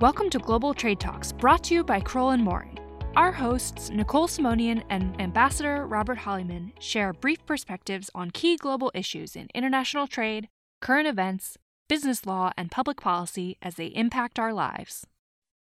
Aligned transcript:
Welcome 0.00 0.28
to 0.30 0.40
Global 0.40 0.74
Trade 0.74 0.98
Talks, 0.98 1.30
brought 1.30 1.62
to 1.64 1.74
you 1.74 1.84
by 1.84 2.00
Crowell 2.00 2.30
and 2.30 2.42
Moring. 2.42 2.76
Our 3.14 3.30
hosts, 3.30 3.90
Nicole 3.90 4.26
Simonian 4.26 4.82
and 4.90 5.18
Ambassador 5.20 5.86
Robert 5.86 6.18
Holleyman, 6.18 6.72
share 6.80 7.12
brief 7.12 7.46
perspectives 7.46 8.10
on 8.12 8.32
key 8.32 8.56
global 8.56 8.90
issues 8.92 9.36
in 9.36 9.46
international 9.54 10.08
trade, 10.08 10.48
current 10.80 11.06
events, 11.06 11.56
business 11.88 12.26
law, 12.26 12.50
and 12.56 12.72
public 12.72 13.00
policy 13.00 13.56
as 13.62 13.76
they 13.76 13.86
impact 13.86 14.40
our 14.40 14.52
lives. 14.52 15.06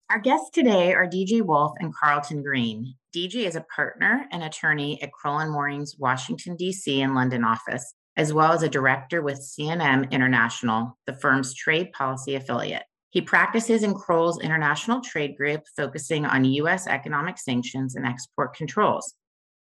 Our 0.08 0.18
guests 0.18 0.48
today 0.48 0.94
are 0.94 1.06
DJ 1.06 1.42
Wolff 1.42 1.74
and 1.78 1.94
Carlton 1.94 2.42
Greene. 2.42 2.94
DJ 3.14 3.46
is 3.46 3.54
a 3.54 3.66
partner 3.76 4.26
and 4.32 4.42
attorney 4.42 5.00
at 5.02 5.12
Crowell 5.12 5.40
and 5.40 5.52
Moring's 5.52 5.96
Washington, 5.98 6.56
D.C. 6.56 7.02
and 7.02 7.14
London 7.14 7.44
office, 7.44 7.92
as 8.16 8.32
well 8.32 8.54
as 8.54 8.62
a 8.62 8.68
director 8.70 9.20
with 9.20 9.36
C&M 9.36 10.04
International, 10.04 10.96
the 11.06 11.12
firm's 11.12 11.52
trade 11.52 11.92
policy 11.92 12.34
affiliate. 12.34 12.84
He 13.16 13.22
practices 13.22 13.82
in 13.82 13.94
Crowell's 13.94 14.42
International 14.42 15.00
Trade 15.00 15.38
Group, 15.38 15.62
focusing 15.74 16.26
on 16.26 16.44
U.S. 16.44 16.86
economic 16.86 17.38
sanctions 17.38 17.96
and 17.96 18.04
export 18.04 18.54
controls. 18.54 19.14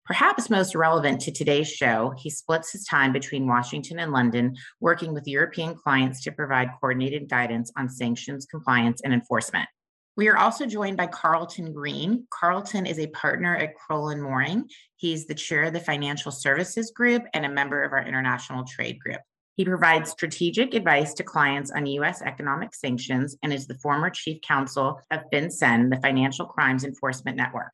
Perhaps 0.05 0.51
most 0.51 0.75
relevant 0.75 1.21
to 1.21 1.31
today's 1.31 1.71
show, 1.71 2.13
he 2.19 2.31
splits 2.31 2.73
his 2.73 2.85
time 2.85 3.13
between 3.13 3.47
Washington 3.47 4.01
and 4.01 4.11
London, 4.11 4.57
working 4.81 5.15
with 5.15 5.29
European 5.29 5.77
clients 5.77 6.21
to 6.23 6.33
provide 6.33 6.73
coordinated 6.81 7.29
guidance 7.29 7.71
on 7.77 7.89
sanctions 7.89 8.45
compliance 8.45 9.03
and 9.05 9.15
enforcement. 9.15 9.69
We 10.17 10.27
are 10.27 10.37
also 10.37 10.67
joined 10.67 10.97
by 10.97 11.07
Carlton 11.07 11.73
Greene. 11.73 12.27
Carlton 12.31 12.87
is 12.87 12.99
a 12.99 13.07
partner 13.07 13.55
at 13.55 13.77
Crowell 13.77 14.09
and 14.09 14.21
Moring. 14.21 14.69
He's 14.97 15.29
the 15.29 15.35
chair 15.37 15.63
of 15.63 15.75
the 15.75 15.79
Financial 15.79 16.33
Services 16.33 16.91
Group 16.91 17.23
and 17.33 17.47
a 17.47 17.49
member 17.49 17.85
of 17.85 17.93
our 17.93 18.05
International 18.05 18.65
Trade 18.65 18.99
Group. 18.99 19.21
He 19.57 19.65
provides 19.65 20.11
strategic 20.11 20.75
advice 20.75 21.15
to 21.15 21.23
clients 21.23 21.71
on 21.71 21.87
U.S. 21.87 22.23
economic 22.23 22.75
sanctions 22.75 23.37
and 23.43 23.53
is 23.53 23.69
the 23.69 23.79
former 23.79 24.11
chief 24.11 24.41
counsel 24.43 25.01
of 25.13 25.21
FinCEN, 25.33 25.91
the 25.91 26.01
Financial 26.01 26.45
Crimes 26.45 26.85
Enforcement 26.85 27.37
Network. 27.37 27.73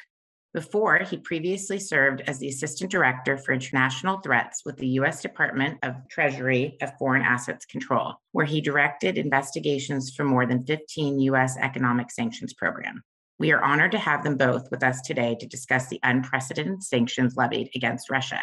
Before, 0.53 0.99
he 0.99 1.17
previously 1.17 1.79
served 1.79 2.23
as 2.27 2.39
the 2.39 2.49
Assistant 2.49 2.91
Director 2.91 3.39
for 3.39 3.53
International 3.53 4.19
Threats 4.19 4.63
with 4.65 4.77
the 4.77 4.89
U.S. 4.89 5.23
Department 5.23 5.79
of 5.83 5.95
Treasury 6.11 6.77
of 6.83 6.99
Foreign 6.99 7.23
Assets 7.23 7.65
Control, 7.65 8.15
where 8.33 8.47
he 8.47 8.61
directed 8.61 9.17
investigations 9.17 10.13
for 10.15 10.25
more 10.25 10.47
than 10.47 10.67
15 10.67 11.21
U.S. 11.21 11.57
economic 11.57 12.11
sanctions 12.11 12.53
programs. 12.53 13.01
We 13.39 13.53
are 13.53 13.63
honored 13.63 13.93
to 13.93 13.99
have 13.99 14.23
them 14.23 14.37
both 14.37 14.71
with 14.71 14.83
us 14.83 15.01
today 15.01 15.35
to 15.41 15.47
discuss 15.47 15.87
the 15.87 16.01
unprecedented 16.03 16.83
sanctions 16.83 17.37
levied 17.37 17.71
against 17.75 18.11
Russia. 18.11 18.41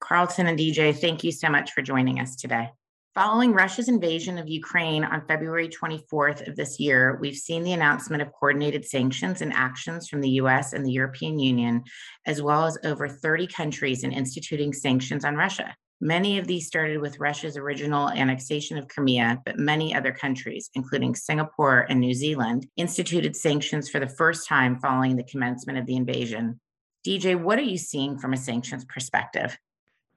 Carlton 0.00 0.48
and 0.48 0.58
DJ, 0.58 0.94
thank 0.94 1.24
you 1.24 1.32
so 1.32 1.48
much 1.48 1.72
for 1.72 1.80
joining 1.80 2.20
us 2.20 2.36
today. 2.36 2.68
Following 3.14 3.52
Russia's 3.52 3.88
invasion 3.88 4.38
of 4.38 4.48
Ukraine 4.48 5.04
on 5.04 5.24
February 5.28 5.68
24th 5.68 6.48
of 6.48 6.56
this 6.56 6.80
year, 6.80 7.16
we've 7.20 7.36
seen 7.36 7.62
the 7.62 7.72
announcement 7.72 8.22
of 8.22 8.32
coordinated 8.32 8.84
sanctions 8.84 9.40
and 9.40 9.52
actions 9.52 10.08
from 10.08 10.20
the 10.20 10.30
US 10.30 10.72
and 10.72 10.84
the 10.84 10.90
European 10.90 11.38
Union, 11.38 11.84
as 12.26 12.42
well 12.42 12.66
as 12.66 12.76
over 12.82 13.06
30 13.06 13.46
countries 13.46 14.02
in 14.02 14.10
instituting 14.10 14.72
sanctions 14.72 15.24
on 15.24 15.36
Russia. 15.36 15.76
Many 16.00 16.38
of 16.38 16.48
these 16.48 16.66
started 16.66 17.00
with 17.00 17.20
Russia's 17.20 17.56
original 17.56 18.10
annexation 18.10 18.78
of 18.78 18.88
Crimea, 18.88 19.42
but 19.46 19.60
many 19.60 19.94
other 19.94 20.10
countries, 20.10 20.68
including 20.74 21.14
Singapore 21.14 21.86
and 21.88 22.00
New 22.00 22.14
Zealand, 22.14 22.66
instituted 22.76 23.36
sanctions 23.36 23.88
for 23.88 24.00
the 24.00 24.08
first 24.08 24.48
time 24.48 24.80
following 24.80 25.14
the 25.14 25.22
commencement 25.22 25.78
of 25.78 25.86
the 25.86 25.94
invasion. 25.94 26.58
DJ, 27.06 27.40
what 27.40 27.60
are 27.60 27.62
you 27.62 27.78
seeing 27.78 28.18
from 28.18 28.32
a 28.32 28.36
sanctions 28.36 28.84
perspective? 28.84 29.56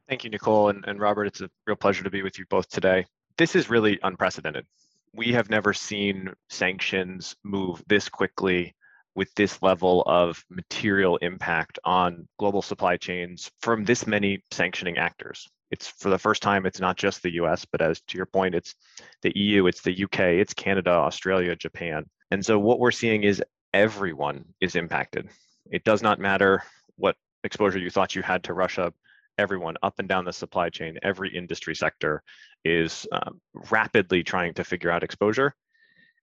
Thank 0.08 0.24
you, 0.24 0.30
Nicole 0.30 0.70
and, 0.70 0.86
and 0.88 1.00
Robert. 1.02 1.26
It's 1.26 1.42
a 1.42 1.50
real 1.66 1.76
pleasure 1.76 2.04
to 2.04 2.10
be 2.10 2.24
with 2.24 2.40
you 2.40 2.46
both 2.50 2.70
today. 2.70 3.06
This 3.38 3.56
is 3.56 3.70
really 3.70 4.00
unprecedented. 4.04 4.66
We 5.14 5.34
have 5.34 5.50
never 5.50 5.74
seen 5.74 6.32
sanctions 6.50 7.36
move 7.44 7.84
this 7.88 8.08
quickly 8.08 8.74
with 9.16 9.34
this 9.36 9.62
level 9.62 10.04
of 10.06 10.46
material 10.50 11.18
impact 11.18 11.80
on 11.84 12.28
global 12.40 12.62
supply 12.62 12.96
chains 12.96 13.52
from 13.60 13.84
this 13.84 14.08
many 14.08 14.44
sanctioning 14.52 14.98
actors. 14.98 15.50
It's 15.72 15.88
for 15.88 16.10
the 16.10 16.20
first 16.20 16.42
time, 16.42 16.66
it's 16.66 16.80
not 16.80 16.96
just 16.96 17.22
the 17.22 17.34
US, 17.42 17.66
but 17.66 17.82
as 17.82 18.00
to 18.02 18.16
your 18.18 18.28
point, 18.28 18.56
it's 18.56 18.76
the 19.24 19.38
EU, 19.38 19.68
it's 19.68 19.82
the 19.82 20.04
UK, 20.06 20.20
it's 20.20 20.54
Canada, 20.54 20.92
Australia, 20.92 21.54
Japan. 21.56 22.06
And 22.32 22.46
so 22.46 22.58
what 22.58 22.80
we're 22.80 22.92
seeing 22.92 23.24
is 23.24 23.44
everyone 23.74 24.46
is 24.62 24.78
impacted. 24.78 25.28
It 25.70 25.84
does 25.84 26.02
not 26.02 26.20
matter 26.20 26.64
what 26.96 27.18
exposure 27.44 27.80
you 27.80 27.90
thought 27.90 28.16
you 28.16 28.22
had 28.22 28.44
to 28.44 28.54
Russia 28.54 28.94
everyone 29.38 29.76
up 29.84 30.00
and 30.00 30.08
down 30.08 30.26
the 30.26 30.34
supply 30.34 30.70
chain, 30.70 30.98
every 31.04 31.36
industry 31.36 31.76
sector 31.76 32.24
is 32.66 33.08
um, 33.12 33.40
rapidly 33.72 34.24
trying 34.24 34.54
to 34.56 34.64
figure 34.64 34.92
out 34.92 35.04
exposure. 35.04 35.54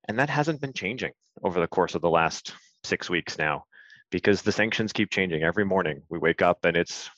And 0.09 0.19
that 0.19 0.31
hasn't 0.31 0.61
been 0.61 0.73
changing 0.73 1.13
over 1.43 1.61
the 1.61 1.67
course 1.67 1.95
of 1.95 2.03
the 2.03 2.11
last 2.11 2.53
six 2.85 3.09
weeks 3.09 3.39
now 3.39 3.65
because 4.11 4.43
the 4.43 4.53
sanctions 4.53 4.93
keep 4.93 5.11
changing 5.11 5.43
every 5.43 5.65
morning. 5.65 6.03
We 6.11 6.19
wake 6.19 6.43
up 6.43 6.65
and 6.65 6.77
it's 6.77 7.09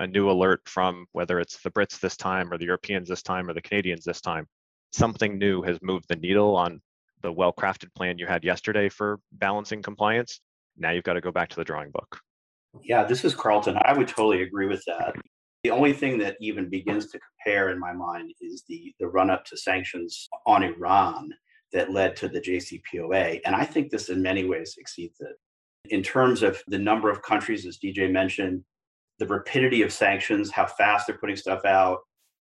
a 0.00 0.06
new 0.06 0.30
alert 0.30 0.60
from 0.66 1.06
whether 1.12 1.40
it's 1.40 1.60
the 1.62 1.70
Brits 1.70 2.00
this 2.00 2.16
time 2.16 2.52
or 2.52 2.58
the 2.58 2.66
Europeans 2.66 3.08
this 3.08 3.22
time 3.22 3.48
or 3.48 3.54
the 3.54 3.62
Canadians 3.62 4.04
this 4.04 4.20
time. 4.20 4.46
Something 4.92 5.38
new 5.38 5.62
has 5.62 5.78
moved 5.82 6.06
the 6.08 6.16
needle 6.16 6.56
on 6.56 6.80
the 7.22 7.32
well 7.32 7.52
crafted 7.52 7.92
plan 7.94 8.18
you 8.18 8.26
had 8.26 8.44
yesterday 8.44 8.88
for 8.88 9.18
balancing 9.32 9.82
compliance. 9.82 10.40
Now 10.76 10.90
you've 10.90 11.04
got 11.04 11.14
to 11.14 11.20
go 11.20 11.32
back 11.32 11.48
to 11.50 11.56
the 11.56 11.64
drawing 11.64 11.90
book. 11.90 12.18
Yeah, 12.82 13.04
this 13.04 13.24
is 13.24 13.34
Carlton. 13.34 13.78
I 13.82 13.92
would 13.92 14.08
totally 14.08 14.42
agree 14.42 14.66
with 14.66 14.82
that. 14.86 15.14
The 15.64 15.70
only 15.70 15.94
thing 15.94 16.18
that 16.18 16.36
even 16.40 16.68
begins 16.68 17.06
to 17.06 17.18
compare 17.18 17.70
in 17.70 17.80
my 17.80 17.94
mind 17.94 18.32
is 18.42 18.64
the, 18.68 18.94
the 19.00 19.06
run 19.06 19.30
up 19.30 19.46
to 19.46 19.56
sanctions 19.56 20.28
on 20.46 20.62
Iran 20.62 21.30
that 21.72 21.90
led 21.90 22.16
to 22.16 22.28
the 22.28 22.40
JCPOA. 22.40 23.40
And 23.46 23.56
I 23.56 23.64
think 23.64 23.90
this 23.90 24.10
in 24.10 24.20
many 24.20 24.44
ways 24.44 24.74
exceeds 24.78 25.20
it. 25.20 25.36
In 25.88 26.02
terms 26.02 26.42
of 26.42 26.62
the 26.68 26.78
number 26.78 27.08
of 27.08 27.22
countries, 27.22 27.64
as 27.64 27.78
DJ 27.78 28.10
mentioned, 28.10 28.62
the 29.18 29.26
rapidity 29.26 29.80
of 29.80 29.90
sanctions, 29.90 30.50
how 30.50 30.66
fast 30.66 31.06
they're 31.06 31.16
putting 31.16 31.36
stuff 31.36 31.64
out, 31.64 32.00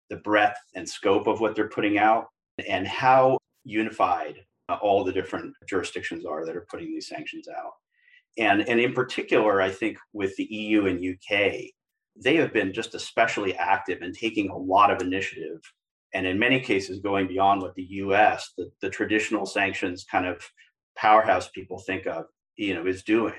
the 0.10 0.18
breadth 0.18 0.58
and 0.74 0.90
scope 0.90 1.28
of 1.28 1.40
what 1.40 1.56
they're 1.56 1.70
putting 1.70 2.00
out, 2.00 2.26
and 2.68 2.88
how 2.88 3.38
unified 3.66 4.36
uh, 4.70 4.78
all 4.81 5.04
the 5.04 5.14
different 5.14 5.54
jurisdictions 5.70 6.26
are 6.26 6.44
that 6.44 6.56
are 6.56 6.66
putting 6.72 6.88
these 6.88 7.08
sanctions 7.08 7.48
out. 7.48 7.74
And, 8.40 8.68
and 8.68 8.80
in 8.80 8.94
particular, 8.94 9.62
I 9.62 9.70
think 9.70 9.98
with 10.12 10.36
the 10.38 10.46
EU 10.46 10.88
and 10.88 11.00
UK, 11.00 11.66
they 12.16 12.36
have 12.36 12.54
been 12.54 12.74
just 12.74 12.96
especially 12.96 13.56
active 13.56 14.02
in 14.02 14.14
taking 14.14 14.50
a 14.50 14.58
lot 14.58 14.92
of 14.92 15.02
initiative 15.02 15.60
and 16.14 16.28
in 16.28 16.38
many 16.38 16.60
cases 16.60 17.00
going 17.00 17.28
beyond 17.28 17.62
what 17.62 17.76
the 17.76 17.84
us 17.84 18.54
the, 18.58 18.70
the 18.82 18.90
traditional 18.90 19.46
sanctions 19.46 20.06
kind 20.10 20.26
of 20.26 20.42
powerhouse 20.98 21.50
people 21.50 21.80
think 21.80 22.06
of 22.06 22.26
you 22.58 22.74
know 22.74 22.86
is 22.86 23.04
doing. 23.04 23.34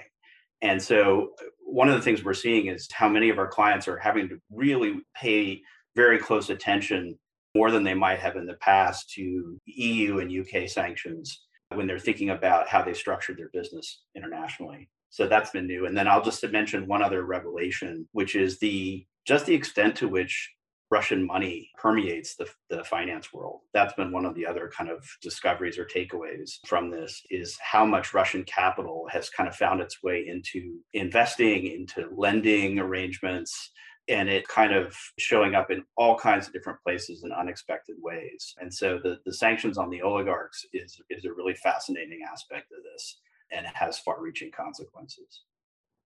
And 0.60 0.80
so 0.80 1.30
uh, 1.40 1.44
one 1.60 1.88
of 1.88 1.94
the 1.94 2.02
things 2.02 2.24
we're 2.24 2.34
seeing 2.34 2.66
is 2.66 2.88
how 2.92 3.08
many 3.08 3.30
of 3.30 3.38
our 3.38 3.48
clients 3.48 3.88
are 3.88 3.98
having 3.98 4.28
to 4.28 4.38
really 4.50 5.00
pay 5.14 5.60
very 5.96 6.18
close 6.18 6.50
attention 6.50 7.18
more 7.54 7.70
than 7.70 7.84
they 7.84 7.94
might 7.94 8.18
have 8.18 8.36
in 8.36 8.46
the 8.46 8.54
past 8.54 9.10
to 9.10 9.60
eu 9.66 10.18
and 10.18 10.32
uk 10.40 10.68
sanctions 10.68 11.44
when 11.74 11.86
they're 11.86 11.98
thinking 11.98 12.30
about 12.30 12.68
how 12.68 12.82
they 12.82 12.94
structured 12.94 13.36
their 13.36 13.50
business 13.52 14.02
internationally 14.14 14.88
so 15.12 15.28
that's 15.28 15.50
been 15.50 15.66
new. 15.66 15.84
And 15.84 15.94
then 15.96 16.08
I'll 16.08 16.24
just 16.24 16.42
mention 16.50 16.86
one 16.86 17.02
other 17.02 17.24
revelation, 17.24 18.08
which 18.12 18.34
is 18.34 18.58
the 18.58 19.06
just 19.26 19.44
the 19.44 19.54
extent 19.54 19.94
to 19.96 20.08
which 20.08 20.50
Russian 20.90 21.26
money 21.26 21.70
permeates 21.78 22.34
the, 22.34 22.48
the 22.70 22.82
finance 22.84 23.32
world. 23.32 23.60
That's 23.74 23.92
been 23.92 24.10
one 24.10 24.24
of 24.24 24.34
the 24.34 24.46
other 24.46 24.70
kind 24.76 24.90
of 24.90 25.06
discoveries 25.22 25.78
or 25.78 25.86
takeaways 25.86 26.50
from 26.66 26.90
this 26.90 27.22
is 27.30 27.56
how 27.60 27.84
much 27.84 28.14
Russian 28.14 28.42
capital 28.44 29.06
has 29.10 29.30
kind 29.30 29.48
of 29.48 29.54
found 29.54 29.80
its 29.80 30.02
way 30.02 30.26
into 30.26 30.78
investing, 30.94 31.66
into 31.66 32.08
lending 32.14 32.78
arrangements, 32.78 33.70
and 34.08 34.28
it 34.28 34.48
kind 34.48 34.74
of 34.74 34.94
showing 35.18 35.54
up 35.54 35.70
in 35.70 35.84
all 35.96 36.18
kinds 36.18 36.46
of 36.46 36.52
different 36.52 36.80
places 36.82 37.22
in 37.22 37.32
unexpected 37.32 37.96
ways. 38.00 38.54
And 38.60 38.72
so 38.72 38.98
the, 39.02 39.18
the 39.24 39.32
sanctions 39.32 39.78
on 39.78 39.88
the 39.88 40.02
oligarchs 40.02 40.66
is, 40.72 41.00
is 41.08 41.24
a 41.24 41.32
really 41.32 41.54
fascinating 41.54 42.20
aspect 42.30 42.72
of 42.72 42.82
this 42.82 43.20
and 43.52 43.66
has 43.74 43.98
far 43.98 44.20
reaching 44.20 44.50
consequences. 44.50 45.42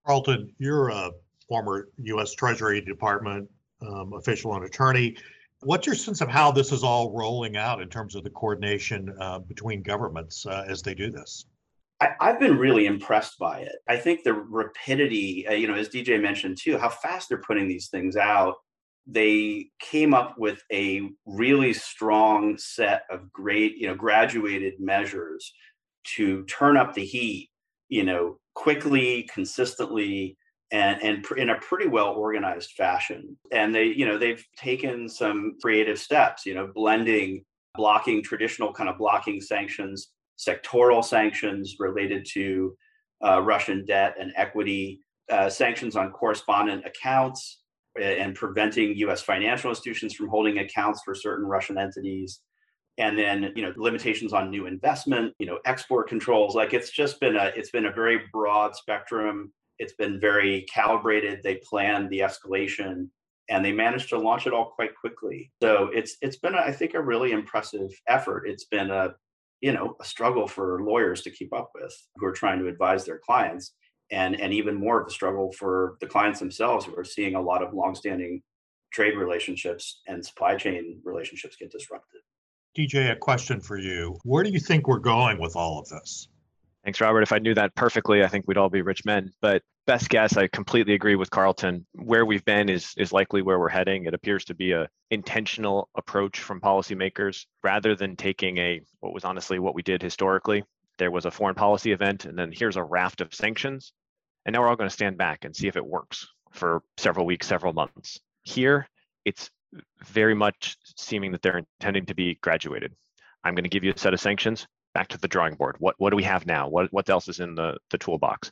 Carlton, 0.05 0.53
you're 0.57 0.89
a 0.89 1.11
former 1.47 1.89
U.S. 1.97 2.33
Treasury 2.33 2.81
Department 2.81 3.49
um, 3.81 4.13
official 4.13 4.55
and 4.55 4.65
attorney. 4.65 5.15
What's 5.61 5.87
your 5.87 5.95
sense 5.95 6.21
of 6.21 6.29
how 6.29 6.51
this 6.51 6.71
is 6.71 6.83
all 6.83 7.11
rolling 7.11 7.57
out 7.57 7.81
in 7.81 7.89
terms 7.89 8.15
of 8.15 8.23
the 8.23 8.29
coordination 8.29 9.15
uh, 9.19 9.39
between 9.39 9.81
governments 9.81 10.45
uh, 10.45 10.65
as 10.67 10.81
they 10.81 10.93
do 10.93 11.09
this? 11.09 11.45
I, 11.99 12.13
have 12.21 12.39
been 12.39 12.59
really 12.59 12.85
impressed 12.85 13.39
by 13.39 13.61
it. 13.61 13.77
I 13.87 13.97
think 13.97 14.23
the 14.23 14.33
rapidity, 14.33 15.47
uh, 15.47 15.53
you 15.53 15.67
know, 15.67 15.73
as 15.73 15.89
DJ 15.89 16.21
mentioned 16.21 16.57
too, 16.61 16.77
how 16.77 16.89
fast 16.89 17.29
they're 17.29 17.39
putting 17.39 17.67
these 17.67 17.87
things 17.87 18.15
out. 18.15 18.55
They 19.07 19.69
came 19.79 20.13
up 20.13 20.37
with 20.37 20.61
a 20.71 21.09
really 21.25 21.73
strong 21.73 22.57
set 22.59 23.03
of 23.09 23.31
great, 23.31 23.77
you 23.77 23.87
know, 23.87 23.95
graduated 23.95 24.79
measures 24.79 25.51
to 26.15 26.43
turn 26.45 26.77
up 26.77 26.93
the 26.93 27.05
heat, 27.05 27.49
you 27.89 28.03
know, 28.03 28.37
quickly, 28.55 29.29
consistently, 29.33 30.37
and 30.71 31.01
and 31.01 31.25
in 31.37 31.49
a 31.49 31.59
pretty 31.59 31.87
well 31.87 32.09
organized 32.09 32.71
fashion. 32.71 33.37
And 33.51 33.73
they, 33.73 33.85
you 33.85 34.05
know, 34.05 34.17
they've 34.17 34.43
taken 34.57 35.07
some 35.07 35.55
creative 35.61 35.99
steps, 35.99 36.45
you 36.45 36.53
know, 36.53 36.71
blending 36.73 37.43
blocking 37.75 38.23
traditional 38.23 38.73
kind 38.73 38.89
of 38.89 38.97
blocking 38.97 39.39
sanctions 39.39 40.09
sectoral 40.37 41.03
sanctions 41.03 41.77
related 41.79 42.25
to 42.33 42.75
uh, 43.25 43.41
Russian 43.41 43.85
debt 43.85 44.15
and 44.19 44.31
equity, 44.35 44.99
uh, 45.31 45.49
sanctions 45.49 45.95
on 45.95 46.11
correspondent 46.11 46.85
accounts, 46.85 47.61
and 47.99 48.35
preventing 48.35 48.95
U.S. 48.97 49.21
financial 49.21 49.71
institutions 49.71 50.13
from 50.13 50.27
holding 50.29 50.59
accounts 50.59 51.01
for 51.03 51.15
certain 51.15 51.45
Russian 51.47 51.79
entities, 51.79 52.41
and 52.97 53.17
then 53.17 53.51
you 53.55 53.61
know 53.61 53.73
limitations 53.75 54.33
on 54.33 54.49
new 54.49 54.65
investment, 54.65 55.33
you 55.39 55.45
know 55.45 55.59
export 55.65 56.09
controls. 56.09 56.55
Like 56.55 56.73
it's 56.73 56.91
just 56.91 57.19
been 57.19 57.35
a 57.35 57.51
it's 57.55 57.71
been 57.71 57.85
a 57.85 57.91
very 57.91 58.21
broad 58.31 58.75
spectrum. 58.75 59.51
It's 59.79 59.93
been 59.93 60.19
very 60.19 60.65
calibrated. 60.73 61.41
They 61.43 61.61
planned 61.69 62.09
the 62.09 62.19
escalation 62.19 63.09
and 63.49 63.63
they 63.63 63.71
managed 63.71 64.09
to 64.09 64.19
launch 64.19 64.47
it 64.47 64.53
all 64.53 64.71
quite 64.75 64.95
quickly. 64.95 65.51
So 65.61 65.89
it's 65.93 66.17
it's 66.21 66.37
been 66.37 66.55
I 66.55 66.71
think 66.71 66.93
a 66.93 67.01
really 67.01 67.31
impressive 67.31 67.89
effort. 68.07 68.47
It's 68.47 68.65
been 68.65 68.91
a 68.91 69.15
you 69.61 69.73
know 69.73 69.95
a 70.01 70.05
struggle 70.05 70.47
for 70.47 70.81
lawyers 70.83 71.21
to 71.23 71.31
keep 71.31 71.53
up 71.53 71.71
with 71.75 71.95
who 72.15 72.25
are 72.25 72.33
trying 72.33 72.59
to 72.59 72.67
advise 72.67 73.05
their 73.05 73.19
clients 73.25 73.73
and 74.11 74.39
and 74.39 74.53
even 74.53 74.75
more 74.75 75.01
of 75.01 75.07
a 75.07 75.11
struggle 75.11 75.51
for 75.51 75.97
the 76.01 76.07
clients 76.07 76.39
themselves 76.39 76.85
who 76.85 76.95
are 76.95 77.03
seeing 77.03 77.35
a 77.35 77.41
lot 77.41 77.63
of 77.63 77.73
longstanding 77.73 78.41
trade 78.91 79.17
relationships 79.17 80.01
and 80.07 80.25
supply 80.25 80.55
chain 80.55 80.99
relationships 81.03 81.55
get 81.57 81.71
disrupted. 81.71 82.21
DJ, 82.77 83.11
a 83.11 83.15
question 83.15 83.59
for 83.59 83.77
you. 83.79 84.19
Where 84.23 84.43
do 84.43 84.51
you 84.51 84.59
think 84.59 84.87
we're 84.87 84.99
going 84.99 85.39
with 85.39 85.55
all 85.55 85.79
of 85.79 85.89
this? 85.89 86.27
Thanks, 86.83 87.01
Robert. 87.01 87.23
If 87.23 87.33
I 87.33 87.39
knew 87.39 87.55
that 87.55 87.73
perfectly, 87.73 88.23
I 88.23 88.27
think 88.27 88.47
we'd 88.47 88.57
all 88.57 88.69
be 88.69 88.83
rich 88.83 89.03
men. 89.03 89.31
But 89.41 89.63
best 89.87 90.09
guess, 90.09 90.37
I 90.37 90.47
completely 90.47 90.93
agree 90.93 91.15
with 91.15 91.31
Carlton. 91.31 91.87
Where 91.93 92.23
we've 92.25 92.45
been 92.45 92.69
is 92.69 92.93
is 92.95 93.11
likely 93.11 93.41
where 93.41 93.57
we're 93.59 93.67
heading. 93.67 94.05
It 94.05 94.13
appears 94.13 94.45
to 94.45 94.53
be 94.53 94.73
a 94.73 94.87
intentional 95.09 95.89
approach 95.95 96.39
from 96.39 96.61
policymakers 96.61 97.45
rather 97.63 97.95
than 97.95 98.15
taking 98.15 98.57
a 98.59 98.81
what 98.99 99.13
was 99.13 99.25
honestly 99.25 99.57
what 99.57 99.73
we 99.73 99.81
did 99.81 100.03
historically. 100.03 100.63
There 100.99 101.11
was 101.11 101.25
a 101.25 101.31
foreign 101.31 101.55
policy 101.55 101.91
event, 101.91 102.25
and 102.25 102.37
then 102.37 102.51
here's 102.53 102.77
a 102.77 102.83
raft 102.83 103.21
of 103.21 103.33
sanctions, 103.33 103.91
and 104.45 104.53
now 104.53 104.61
we're 104.61 104.67
all 104.67 104.75
going 104.75 104.89
to 104.89 104.93
stand 104.93 105.17
back 105.17 105.45
and 105.45 105.55
see 105.55 105.67
if 105.67 105.77
it 105.77 105.85
works 105.85 106.27
for 106.51 106.83
several 106.97 107.25
weeks, 107.25 107.47
several 107.47 107.73
months. 107.73 108.19
Here, 108.43 108.87
it's 109.25 109.49
very 110.05 110.35
much 110.35 110.77
seeming 110.97 111.31
that 111.31 111.41
they're 111.41 111.59
intending 111.59 112.05
to 112.05 112.15
be 112.15 112.35
graduated. 112.41 112.93
I'm 113.43 113.55
going 113.55 113.63
to 113.63 113.69
give 113.69 113.83
you 113.83 113.93
a 113.93 113.97
set 113.97 114.13
of 114.13 114.19
sanctions. 114.19 114.67
Back 114.93 115.09
to 115.09 115.17
the 115.17 115.27
drawing 115.27 115.55
board. 115.55 115.75
What 115.79 115.95
what 115.97 116.09
do 116.09 116.15
we 116.15 116.23
have 116.23 116.45
now? 116.45 116.69
What 116.69 116.91
what 116.91 117.09
else 117.09 117.27
is 117.27 117.39
in 117.39 117.55
the 117.55 117.77
the 117.91 117.97
toolbox? 117.97 118.51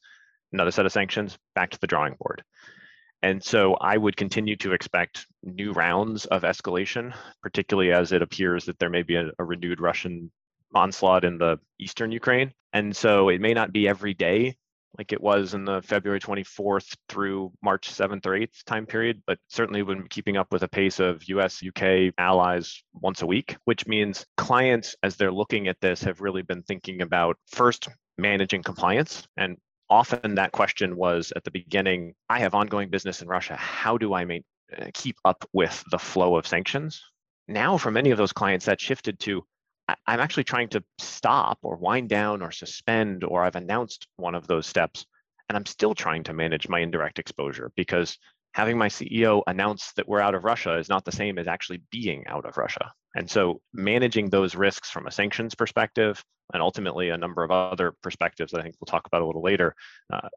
Another 0.53 0.71
set 0.71 0.85
of 0.85 0.91
sanctions. 0.91 1.37
Back 1.55 1.71
to 1.71 1.79
the 1.79 1.87
drawing 1.87 2.15
board. 2.19 2.43
And 3.23 3.43
so 3.43 3.73
I 3.75 3.97
would 3.97 4.15
continue 4.15 4.55
to 4.57 4.73
expect 4.73 5.25
new 5.41 5.71
rounds 5.71 6.25
of 6.25 6.43
escalation, 6.43 7.15
particularly 7.41 7.91
as 7.91 8.11
it 8.11 8.21
appears 8.21 8.65
that 8.65 8.77
there 8.77 8.91
may 8.91 9.01
be 9.01 9.15
a, 9.15 9.31
a 9.39 9.43
renewed 9.43 9.81
Russian 9.81 10.31
onslaught 10.75 11.23
in 11.23 11.39
the 11.39 11.57
eastern 11.79 12.11
Ukraine. 12.11 12.53
And 12.73 12.95
so 12.95 13.29
it 13.29 13.41
may 13.41 13.53
not 13.53 13.71
be 13.71 13.87
every 13.87 14.13
day 14.13 14.57
like 14.97 15.11
it 15.11 15.21
was 15.21 15.53
in 15.53 15.65
the 15.65 15.81
February 15.81 16.19
24th 16.19 16.95
through 17.09 17.51
March 17.61 17.89
7th 17.89 18.25
or 18.25 18.31
8th 18.31 18.63
time 18.65 18.85
period, 18.85 19.21
but 19.27 19.37
certainly 19.49 19.81
been 19.81 20.07
keeping 20.07 20.37
up 20.37 20.51
with 20.51 20.63
a 20.63 20.67
pace 20.67 20.99
of 20.99 21.23
US, 21.29 21.61
UK 21.65 22.13
allies 22.17 22.83
once 22.93 23.21
a 23.21 23.25
week, 23.25 23.57
which 23.65 23.87
means 23.87 24.25
clients, 24.37 24.95
as 25.03 25.15
they're 25.15 25.31
looking 25.31 25.67
at 25.67 25.79
this, 25.81 26.01
have 26.01 26.21
really 26.21 26.41
been 26.41 26.63
thinking 26.63 27.01
about 27.01 27.37
first 27.47 27.89
managing 28.17 28.63
compliance. 28.63 29.27
And 29.37 29.57
often 29.89 30.35
that 30.35 30.51
question 30.51 30.95
was 30.95 31.31
at 31.35 31.43
the 31.43 31.51
beginning 31.51 32.13
I 32.29 32.39
have 32.39 32.55
ongoing 32.55 32.89
business 32.89 33.21
in 33.21 33.27
Russia. 33.27 33.55
How 33.55 33.97
do 33.97 34.13
I 34.13 34.25
keep 34.93 35.17
up 35.25 35.45
with 35.53 35.83
the 35.91 35.99
flow 35.99 36.37
of 36.37 36.47
sanctions? 36.47 37.01
Now, 37.47 37.77
for 37.77 37.91
many 37.91 38.09
of 38.09 38.17
those 38.17 38.33
clients, 38.33 38.65
that 38.65 38.81
shifted 38.81 39.19
to 39.19 39.45
I'm 39.87 40.19
actually 40.19 40.45
trying 40.45 40.69
to 40.69 40.83
stop 40.99 41.59
or 41.61 41.75
wind 41.75 42.09
down 42.09 42.41
or 42.41 42.51
suspend, 42.51 43.23
or 43.23 43.43
I've 43.43 43.55
announced 43.55 44.07
one 44.17 44.35
of 44.35 44.47
those 44.47 44.65
steps, 44.65 45.05
and 45.47 45.55
I'm 45.55 45.65
still 45.65 45.93
trying 45.93 46.23
to 46.23 46.33
manage 46.33 46.67
my 46.67 46.79
indirect 46.79 47.19
exposure 47.19 47.71
because 47.75 48.17
having 48.53 48.77
my 48.77 48.87
CEO 48.87 49.43
announce 49.47 49.91
that 49.93 50.07
we're 50.07 50.21
out 50.21 50.33
of 50.33 50.43
Russia 50.43 50.77
is 50.77 50.89
not 50.89 51.05
the 51.05 51.11
same 51.11 51.37
as 51.37 51.47
actually 51.47 51.81
being 51.91 52.25
out 52.27 52.45
of 52.45 52.57
Russia. 52.57 52.91
And 53.13 53.29
so 53.29 53.61
managing 53.73 54.29
those 54.29 54.55
risks 54.55 54.89
from 54.89 55.07
a 55.07 55.11
sanctions 55.11 55.55
perspective 55.55 56.23
and 56.53 56.61
ultimately 56.61 57.09
a 57.09 57.17
number 57.17 57.43
of 57.43 57.51
other 57.51 57.93
perspectives 58.01 58.51
that 58.51 58.59
I 58.59 58.63
think 58.63 58.75
we'll 58.79 58.85
talk 58.85 59.07
about 59.07 59.21
a 59.21 59.25
little 59.25 59.41
later 59.41 59.75
uh, 60.11 60.29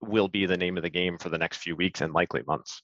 will 0.00 0.28
be 0.28 0.46
the 0.46 0.56
name 0.56 0.76
of 0.76 0.82
the 0.82 0.90
game 0.90 1.18
for 1.18 1.28
the 1.28 1.38
next 1.38 1.58
few 1.58 1.74
weeks 1.74 2.00
and 2.00 2.12
likely 2.12 2.42
months. 2.46 2.82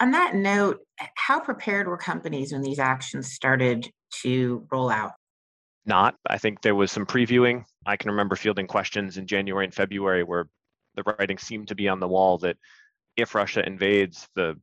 On 0.00 0.10
that 0.10 0.34
note, 0.34 0.80
how 1.14 1.40
prepared 1.40 1.86
were 1.86 1.96
companies 1.96 2.52
when 2.52 2.62
these 2.62 2.78
actions 2.78 3.32
started 3.32 3.90
to 4.22 4.66
roll 4.70 4.90
out? 4.90 5.12
Not. 5.86 6.14
I 6.26 6.38
think 6.38 6.60
there 6.60 6.74
was 6.74 6.92
some 6.92 7.06
previewing. 7.06 7.64
I 7.86 7.96
can 7.96 8.10
remember 8.10 8.36
fielding 8.36 8.66
questions 8.66 9.16
in 9.16 9.26
January 9.26 9.64
and 9.64 9.74
February 9.74 10.22
where 10.22 10.48
the 10.94 11.02
writing 11.02 11.38
seemed 11.38 11.68
to 11.68 11.74
be 11.74 11.88
on 11.88 12.00
the 12.00 12.08
wall 12.08 12.38
that 12.38 12.56
if 13.16 13.34
Russia 13.34 13.64
invades, 13.66 14.28
the 14.34 14.58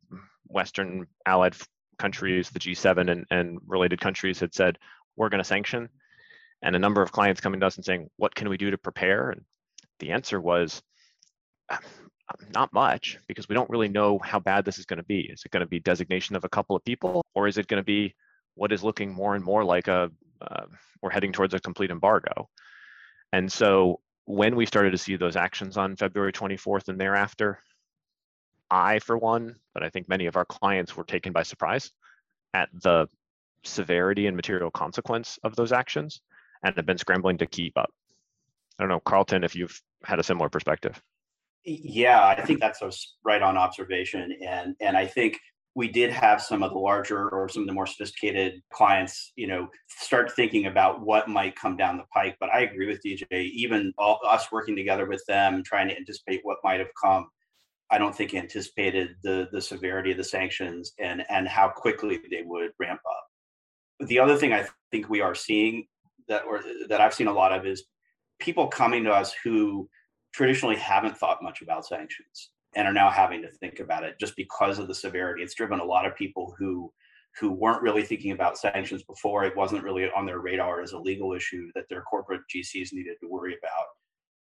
Western 0.47 1.07
allied 1.25 1.55
countries, 1.97 2.49
the 2.49 2.59
G7 2.59 3.09
and, 3.11 3.25
and 3.31 3.59
related 3.67 3.99
countries 3.99 4.39
had 4.39 4.53
said, 4.53 4.77
we're 5.15 5.29
going 5.29 5.39
to 5.39 5.47
sanction. 5.47 5.89
And 6.61 6.75
a 6.75 6.79
number 6.79 7.01
of 7.01 7.11
clients 7.11 7.41
coming 7.41 7.59
to 7.59 7.67
us 7.67 7.75
and 7.75 7.85
saying, 7.85 8.09
what 8.17 8.35
can 8.35 8.49
we 8.49 8.57
do 8.57 8.71
to 8.71 8.77
prepare? 8.77 9.31
And 9.31 9.41
the 9.99 10.11
answer 10.11 10.39
was, 10.39 10.81
um, 11.69 11.79
not 12.53 12.73
much 12.73 13.17
because 13.27 13.47
we 13.47 13.55
don't 13.55 13.69
really 13.69 13.87
know 13.87 14.19
how 14.21 14.39
bad 14.39 14.65
this 14.65 14.79
is 14.79 14.85
going 14.85 14.97
to 14.97 15.05
be. 15.05 15.21
Is 15.31 15.43
it 15.45 15.51
going 15.51 15.61
to 15.61 15.67
be 15.67 15.79
designation 15.79 16.35
of 16.35 16.43
a 16.43 16.49
couple 16.49 16.75
of 16.75 16.83
people, 16.83 17.23
or 17.35 17.47
is 17.47 17.57
it 17.57 17.67
going 17.67 17.81
to 17.81 17.85
be 17.85 18.15
what 18.55 18.71
is 18.71 18.83
looking 18.83 19.13
more 19.13 19.35
and 19.35 19.43
more 19.43 19.63
like 19.63 19.87
a 19.87 20.11
uh, 20.42 20.66
we're 21.01 21.10
heading 21.10 21.31
towards 21.31 21.54
a 21.54 21.60
complete 21.60 21.92
embargo. 21.92 22.50
And 23.34 23.51
so 23.51 24.00
when 24.25 24.56
we 24.56 24.66
started 24.66 24.92
to 24.92 24.98
see 24.98 25.16
those 25.16 25.36
actions 25.36 25.78
on 25.78 25.95
February 25.95 26.34
24th 26.34 26.89
and 26.89 27.00
thereafter, 27.00 27.63
I, 28.69 29.00
for 29.00 29.18
one, 29.18 29.56
but 29.74 29.84
I 29.84 29.89
think 29.89 30.10
many 30.10 30.25
of 30.25 30.36
our 30.36 30.45
clients 30.45 30.95
were 30.95 31.06
taken 31.06 31.31
by 31.31 31.44
surprise 31.44 31.92
at 32.54 32.69
the 32.74 33.07
severity 33.63 34.28
and 34.28 34.36
material 34.36 34.72
consequence 34.72 35.39
of 35.44 35.56
those 35.56 35.72
actions 35.72 36.22
and 36.63 36.75
have 36.75 36.86
been 36.86 36.98
scrambling 36.98 37.38
to 37.38 37.45
keep 37.45 37.78
up. 37.78 37.92
I 38.78 38.84
don't 38.84 38.89
know, 38.89 39.00
Carlton, 39.00 39.44
if 39.44 39.56
you've 39.56 39.81
had 40.04 40.19
a 40.19 40.24
similar 40.24 40.50
perspective. 40.50 41.01
Yeah, 41.63 42.25
I 42.25 42.42
think 42.42 42.60
that's 42.60 42.81
a 42.81 42.92
right 43.24 43.42
on 43.42 43.57
observation. 43.57 44.38
And 44.45 44.75
and 44.80 44.95
I 44.95 45.06
think 45.06 45.39
we 45.77 45.88
did 45.88 46.09
have 46.09 46.41
some 46.41 46.63
of 46.63 46.71
the 46.71 46.79
larger 46.79 47.29
or 47.29 47.47
some 47.47 47.62
of 47.62 47.68
the 47.68 47.74
more 47.74 47.85
sophisticated 47.85 48.63
clients, 48.74 49.31
you 49.35 49.45
know, 49.45 49.69
start 49.88 50.31
thinking 50.31 50.65
about 50.65 51.01
what 51.01 51.29
might 51.29 51.55
come 51.55 51.77
down 51.77 51.98
the 51.98 52.03
pike. 52.12 52.36
But 52.39 52.50
I 52.51 52.62
agree 52.62 52.88
with 52.88 53.03
DJ, 53.05 53.51
even 53.51 53.93
all, 54.00 54.19
us 54.27 54.51
working 54.51 54.75
together 54.75 55.05
with 55.05 55.24
them, 55.27 55.62
trying 55.63 55.88
to 55.89 55.96
anticipate 55.96 56.39
what 56.41 56.57
might 56.63 56.79
have 56.79 56.89
come. 57.00 57.27
I 57.91 58.00
don't 58.00 58.13
think 58.13 58.34
anticipated 58.34 59.17
the 59.22 59.50
the 59.51 59.62
severity 59.62 60.10
of 60.12 60.17
the 60.17 60.24
sanctions 60.24 60.93
and 61.00 61.24
and 61.29 61.48
how 61.48 61.69
quickly 61.69 62.19
they 62.31 62.41
would 62.43 62.72
ramp 62.79 63.01
up. 63.07 64.07
The 64.07 64.17
other 64.17 64.36
thing 64.36 64.53
I 64.53 64.65
think 64.89 65.10
we 65.10 65.22
are 65.22 65.36
seeing 65.36 65.86
that 66.27 66.43
or 66.46 66.63
that 66.89 67.01
I've 67.01 67.13
seen 67.13 67.27
a 67.27 67.34
lot 67.34 67.53
of 67.53 67.67
is 67.67 67.84
people 68.39 68.67
coming 68.67 69.03
to 69.03 69.12
us 69.12 69.31
who 69.43 69.88
traditionally 70.34 70.75
haven't 70.75 71.19
thought 71.19 71.43
much 71.43 71.62
about 71.62 71.86
sanctions 71.86 72.50
and 72.77 72.88
are 72.88 72.93
now 72.93 73.10
having 73.10 73.41
to 73.41 73.51
think 73.51 73.79
about 73.79 74.03
it 74.03 74.19
just 74.19 74.36
because 74.36 74.77
of 74.77 74.88
the 74.88 74.93
severity. 74.93 75.41
It's 75.43 75.55
driven 75.55 75.79
a 75.79 75.84
lot 75.84 76.05
of 76.05 76.15
people 76.15 76.55
who 76.57 76.93
who 77.39 77.51
weren't 77.51 77.81
really 77.81 78.03
thinking 78.03 78.31
about 78.31 78.57
sanctions 78.57 79.03
before. 79.03 79.43
It 79.43 79.55
wasn't 79.55 79.84
really 79.84 80.10
on 80.15 80.25
their 80.25 80.39
radar 80.39 80.81
as 80.81 80.93
a 80.93 80.98
legal 80.98 81.34
issue 81.34 81.69
that 81.75 81.86
their 81.89 82.01
corporate 82.01 82.41
GCs 82.53 82.93
needed 82.93 83.17
to 83.22 83.27
worry 83.29 83.55
about. 83.62 83.86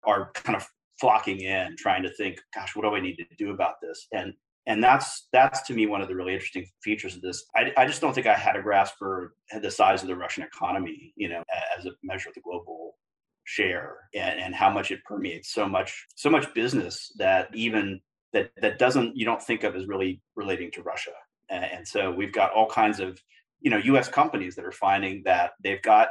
Are 0.05 0.31
kind 0.33 0.55
of 0.55 0.67
flocking 0.99 1.41
in, 1.41 1.75
trying 1.77 2.03
to 2.03 2.13
think, 2.13 2.39
"Gosh, 2.53 2.75
what 2.75 2.83
do 2.83 2.93
I 2.93 2.99
need 2.99 3.15
to 3.15 3.25
do 3.37 3.51
about 3.51 3.75
this?" 3.81 4.05
and 4.11 4.33
and 4.67 4.83
that's 4.83 5.27
that's 5.31 5.61
to 5.63 5.73
me 5.73 5.87
one 5.87 6.01
of 6.01 6.09
the 6.09 6.15
really 6.15 6.33
interesting 6.33 6.67
features 6.83 7.15
of 7.15 7.21
this. 7.21 7.45
I, 7.55 7.71
I 7.77 7.85
just 7.87 8.01
don't 8.01 8.13
think 8.13 8.27
I 8.27 8.35
had 8.35 8.57
a 8.57 8.61
grasp 8.61 8.95
for 8.99 9.33
the 9.61 9.71
size 9.71 10.01
of 10.01 10.09
the 10.09 10.15
Russian 10.15 10.43
economy, 10.43 11.13
you 11.15 11.29
know, 11.29 11.43
as 11.77 11.85
a 11.85 11.91
measure 12.03 12.29
of 12.29 12.35
the 12.35 12.41
global 12.41 12.97
share 13.45 13.95
and, 14.13 14.39
and 14.39 14.55
how 14.55 14.71
much 14.71 14.91
it 14.91 15.03
permeates 15.05 15.53
so 15.53 15.67
much 15.69 16.07
so 16.15 16.31
much 16.31 16.51
business 16.55 17.11
that 17.17 17.47
even 17.53 18.01
that 18.35 18.51
that 18.61 18.77
doesn't 18.77 19.15
you 19.15 19.25
don't 19.25 19.41
think 19.41 19.63
of 19.63 19.75
as 19.75 19.87
really 19.87 20.21
relating 20.35 20.69
to 20.71 20.83
Russia. 20.83 21.11
And 21.49 21.87
so 21.87 22.11
we've 22.11 22.33
got 22.33 22.51
all 22.51 22.69
kinds 22.69 22.99
of 22.99 23.19
you 23.61 23.71
know 23.71 23.77
U.S. 23.77 24.07
companies 24.07 24.55
that 24.55 24.65
are 24.65 24.71
finding 24.71 25.23
that 25.25 25.51
they've 25.63 25.81
got 25.81 26.09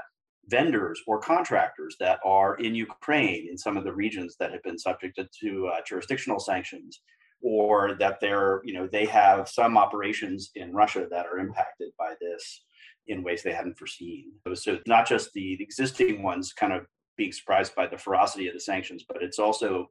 vendors 0.49 1.00
or 1.07 1.21
contractors 1.21 1.97
that 2.00 2.19
are 2.25 2.57
in 2.57 2.75
Ukraine 2.75 3.47
in 3.50 3.57
some 3.57 3.76
of 3.76 3.85
the 3.85 3.93
regions 3.93 4.37
that 4.38 4.52
have 4.52 4.62
been 4.62 4.78
subjected 4.78 5.28
to 5.40 5.69
uh, 5.69 5.81
jurisdictional 5.87 6.40
sanctions, 6.40 7.02
or 7.43 7.95
that 8.00 8.21
they're 8.21 8.62
you 8.64 8.75
know 8.75 8.88
they 8.90 9.04
have 9.04 9.49
some 9.49 9.76
operations 9.76 10.50
in 10.54 10.73
Russia 10.73 11.07
that 11.11 11.26
are 11.26 11.38
impacted 11.38 11.90
by 11.99 12.14
this 12.21 12.64
in 13.07 13.23
ways 13.23 13.43
they 13.43 13.52
hadn't 13.52 13.78
foreseen. 13.78 14.33
So 14.54 14.73
it's 14.73 14.88
not 14.88 15.07
just 15.07 15.31
the 15.35 15.59
existing 15.61 16.23
ones 16.23 16.54
kind 16.54 16.73
of 16.73 16.87
being 17.16 17.33
surprised 17.33 17.75
by 17.75 17.87
the 17.87 17.99
ferocity 17.99 18.49
of 18.49 18.54
the 18.54 18.61
sanctions, 18.61 19.04
but 19.06 19.23
it's 19.23 19.38
also 19.38 19.88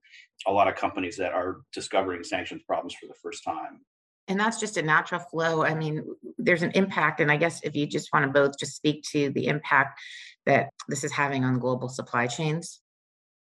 a 0.48 0.52
lot 0.52 0.68
of 0.68 0.76
companies 0.76 1.18
that 1.18 1.34
are 1.34 1.62
discovering 1.74 2.24
sanctions 2.24 2.62
problems 2.68 2.94
for 2.94 3.08
the 3.08 3.16
first 3.22 3.44
time. 3.44 3.82
And 4.28 4.40
that's 4.40 4.60
just 4.60 4.78
a 4.78 4.82
natural 4.82 5.20
flow. 5.20 5.64
I 5.64 5.74
mean, 5.74 6.04
there's 6.38 6.64
an 6.64 6.72
impact. 6.76 7.20
And 7.20 7.32
I 7.32 7.38
guess 7.38 7.62
if 7.64 7.76
you 7.76 7.86
just 7.86 8.10
want 8.14 8.26
to 8.26 8.32
both 8.32 8.58
just 8.58 8.76
speak 8.76 9.04
to 9.12 9.32
the 9.32 9.48
impact 9.48 10.00
that 10.46 10.70
this 10.88 11.04
is 11.04 11.12
having 11.12 11.44
on 11.44 11.60
global 11.60 11.90
supply 11.90 12.28
chains. 12.28 12.82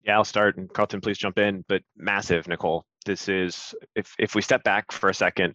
Yeah, 0.05 0.17
I'll 0.17 0.25
start 0.25 0.57
and 0.57 0.73
Carlton, 0.73 1.01
please 1.01 1.19
jump 1.19 1.39
in, 1.39 1.65
but 1.69 1.83
massive, 1.97 2.47
Nicole. 2.47 2.85
This 3.07 3.29
is, 3.29 3.75
if, 3.95 4.15
if 4.19 4.35
we 4.35 4.43
step 4.43 4.63
back 4.65 4.93
for 4.93 5.09
a 5.09 5.15
second, 5.15 5.55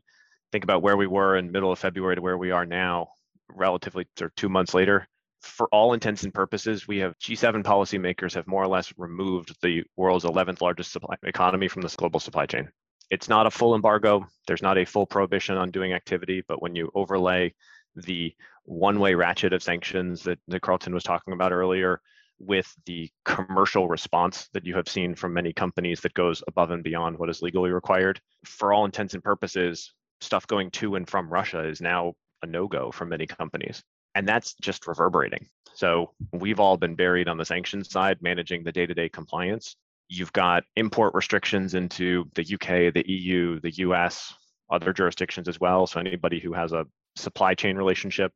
think 0.51 0.63
about 0.63 0.81
where 0.81 0.97
we 0.97 1.07
were 1.07 1.37
in 1.37 1.51
middle 1.51 1.71
of 1.71 1.79
February 1.79 2.15
to 2.15 2.21
where 2.21 2.37
we 2.37 2.51
are 2.51 2.65
now, 2.65 3.09
relatively 3.49 4.07
sort 4.17 4.31
of 4.31 4.35
two 4.35 4.49
months 4.49 4.73
later, 4.73 5.07
for 5.41 5.67
all 5.71 5.93
intents 5.93 6.23
and 6.23 6.33
purposes, 6.33 6.87
we 6.87 6.99
have 6.99 7.17
G7 7.19 7.63
policymakers 7.63 8.33
have 8.35 8.47
more 8.47 8.63
or 8.63 8.67
less 8.67 8.93
removed 8.97 9.55
the 9.61 9.83
world's 9.95 10.25
11th 10.25 10.61
largest 10.61 10.91
supply 10.91 11.15
economy 11.23 11.67
from 11.67 11.81
this 11.81 11.95
global 11.95 12.19
supply 12.19 12.45
chain. 12.45 12.69
It's 13.09 13.27
not 13.27 13.47
a 13.47 13.51
full 13.51 13.75
embargo. 13.75 14.25
There's 14.47 14.61
not 14.61 14.77
a 14.77 14.85
full 14.85 15.05
prohibition 15.05 15.57
on 15.57 15.71
doing 15.71 15.93
activity, 15.93 16.43
but 16.47 16.61
when 16.61 16.75
you 16.75 16.91
overlay 16.95 17.53
the 17.95 18.33
one-way 18.63 19.15
ratchet 19.15 19.51
of 19.53 19.63
sanctions 19.63 20.23
that, 20.23 20.39
that 20.47 20.61
Carlton 20.61 20.93
was 20.93 21.03
talking 21.03 21.33
about 21.33 21.51
earlier 21.51 22.01
with 22.39 22.73
the 22.85 23.09
commercial 23.25 23.87
response 23.87 24.47
that 24.53 24.65
you 24.65 24.75
have 24.75 24.87
seen 24.87 25.13
from 25.13 25.33
many 25.33 25.53
companies 25.53 25.99
that 26.01 26.13
goes 26.13 26.41
above 26.47 26.71
and 26.71 26.83
beyond 26.83 27.17
what 27.17 27.29
is 27.29 27.41
legally 27.41 27.71
required, 27.71 28.19
for 28.45 28.73
all 28.73 28.85
intents 28.85 29.13
and 29.13 29.23
purposes, 29.23 29.93
stuff 30.21 30.47
going 30.47 30.71
to 30.71 30.95
and 30.95 31.09
from 31.09 31.29
Russia 31.29 31.63
is 31.67 31.81
now 31.81 32.13
a 32.43 32.47
no-go 32.47 32.91
for 32.91 33.05
many 33.05 33.27
companies 33.27 33.83
and 34.15 34.27
that's 34.27 34.53
just 34.55 34.87
reverberating. 34.87 35.47
So 35.73 36.11
we've 36.33 36.59
all 36.59 36.77
been 36.77 36.95
buried 36.95 37.27
on 37.27 37.37
the 37.37 37.45
sanctions 37.45 37.89
side, 37.89 38.21
managing 38.21 38.63
the 38.63 38.71
day-to-day 38.71 39.09
compliance. 39.09 39.75
You've 40.09 40.33
got 40.33 40.63
import 40.75 41.13
restrictions 41.13 41.73
into 41.73 42.25
the 42.35 42.41
UK, 42.41 42.93
the 42.93 43.05
EU, 43.07 43.59
the 43.61 43.71
US, 43.77 44.33
other 44.69 44.93
jurisdictions 44.93 45.47
as 45.47 45.59
well. 45.59 45.87
So 45.87 45.99
anybody 45.99 46.39
who 46.39 46.53
has 46.53 46.73
a 46.73 46.85
supply 47.15 47.53
chain 47.53 47.77
relationship, 47.77 48.33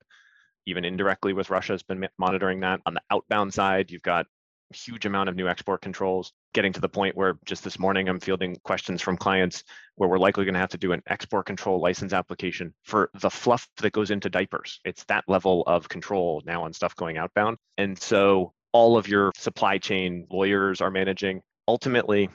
even 0.65 0.85
indirectly 0.85 1.33
with 1.33 1.49
Russia, 1.49 1.73
has 1.73 1.83
been 1.83 2.07
monitoring 2.17 2.61
that. 2.61 2.79
On 2.85 2.93
the 2.93 3.01
outbound 3.11 3.53
side, 3.53 3.91
you've 3.91 4.01
got 4.01 4.25
huge 4.73 5.05
amount 5.05 5.29
of 5.29 5.35
new 5.35 5.47
export 5.47 5.81
controls, 5.81 6.33
getting 6.55 6.73
to 6.73 6.81
the 6.81 6.89
point 6.89 7.15
where 7.15 7.37
just 7.45 7.63
this 7.63 7.77
morning 7.77 8.07
I'm 8.07 8.19
fielding 8.19 8.55
questions 8.63 9.01
from 9.01 9.17
clients 9.17 9.63
where 9.95 10.09
we're 10.09 10.17
likely 10.17 10.45
going 10.45 10.53
to 10.53 10.59
have 10.59 10.69
to 10.69 10.77
do 10.77 10.93
an 10.93 11.03
export 11.05 11.45
control 11.45 11.81
license 11.81 12.13
application 12.13 12.73
for 12.83 13.11
the 13.19 13.29
fluff 13.29 13.67
that 13.77 13.91
goes 13.91 14.09
into 14.09 14.29
diapers. 14.29 14.79
It's 14.85 15.03
that 15.03 15.25
level 15.27 15.63
of 15.67 15.89
control 15.89 16.41
now 16.45 16.63
on 16.63 16.71
stuff 16.71 16.95
going 16.95 17.17
outbound. 17.17 17.57
And 17.77 17.99
so 17.99 18.53
all 18.71 18.97
of 18.97 19.07
your 19.07 19.33
supply 19.35 19.77
chain 19.77 20.25
lawyers 20.31 20.79
are 20.79 20.89
managing. 20.89 21.41
Ultimately, 21.67 22.29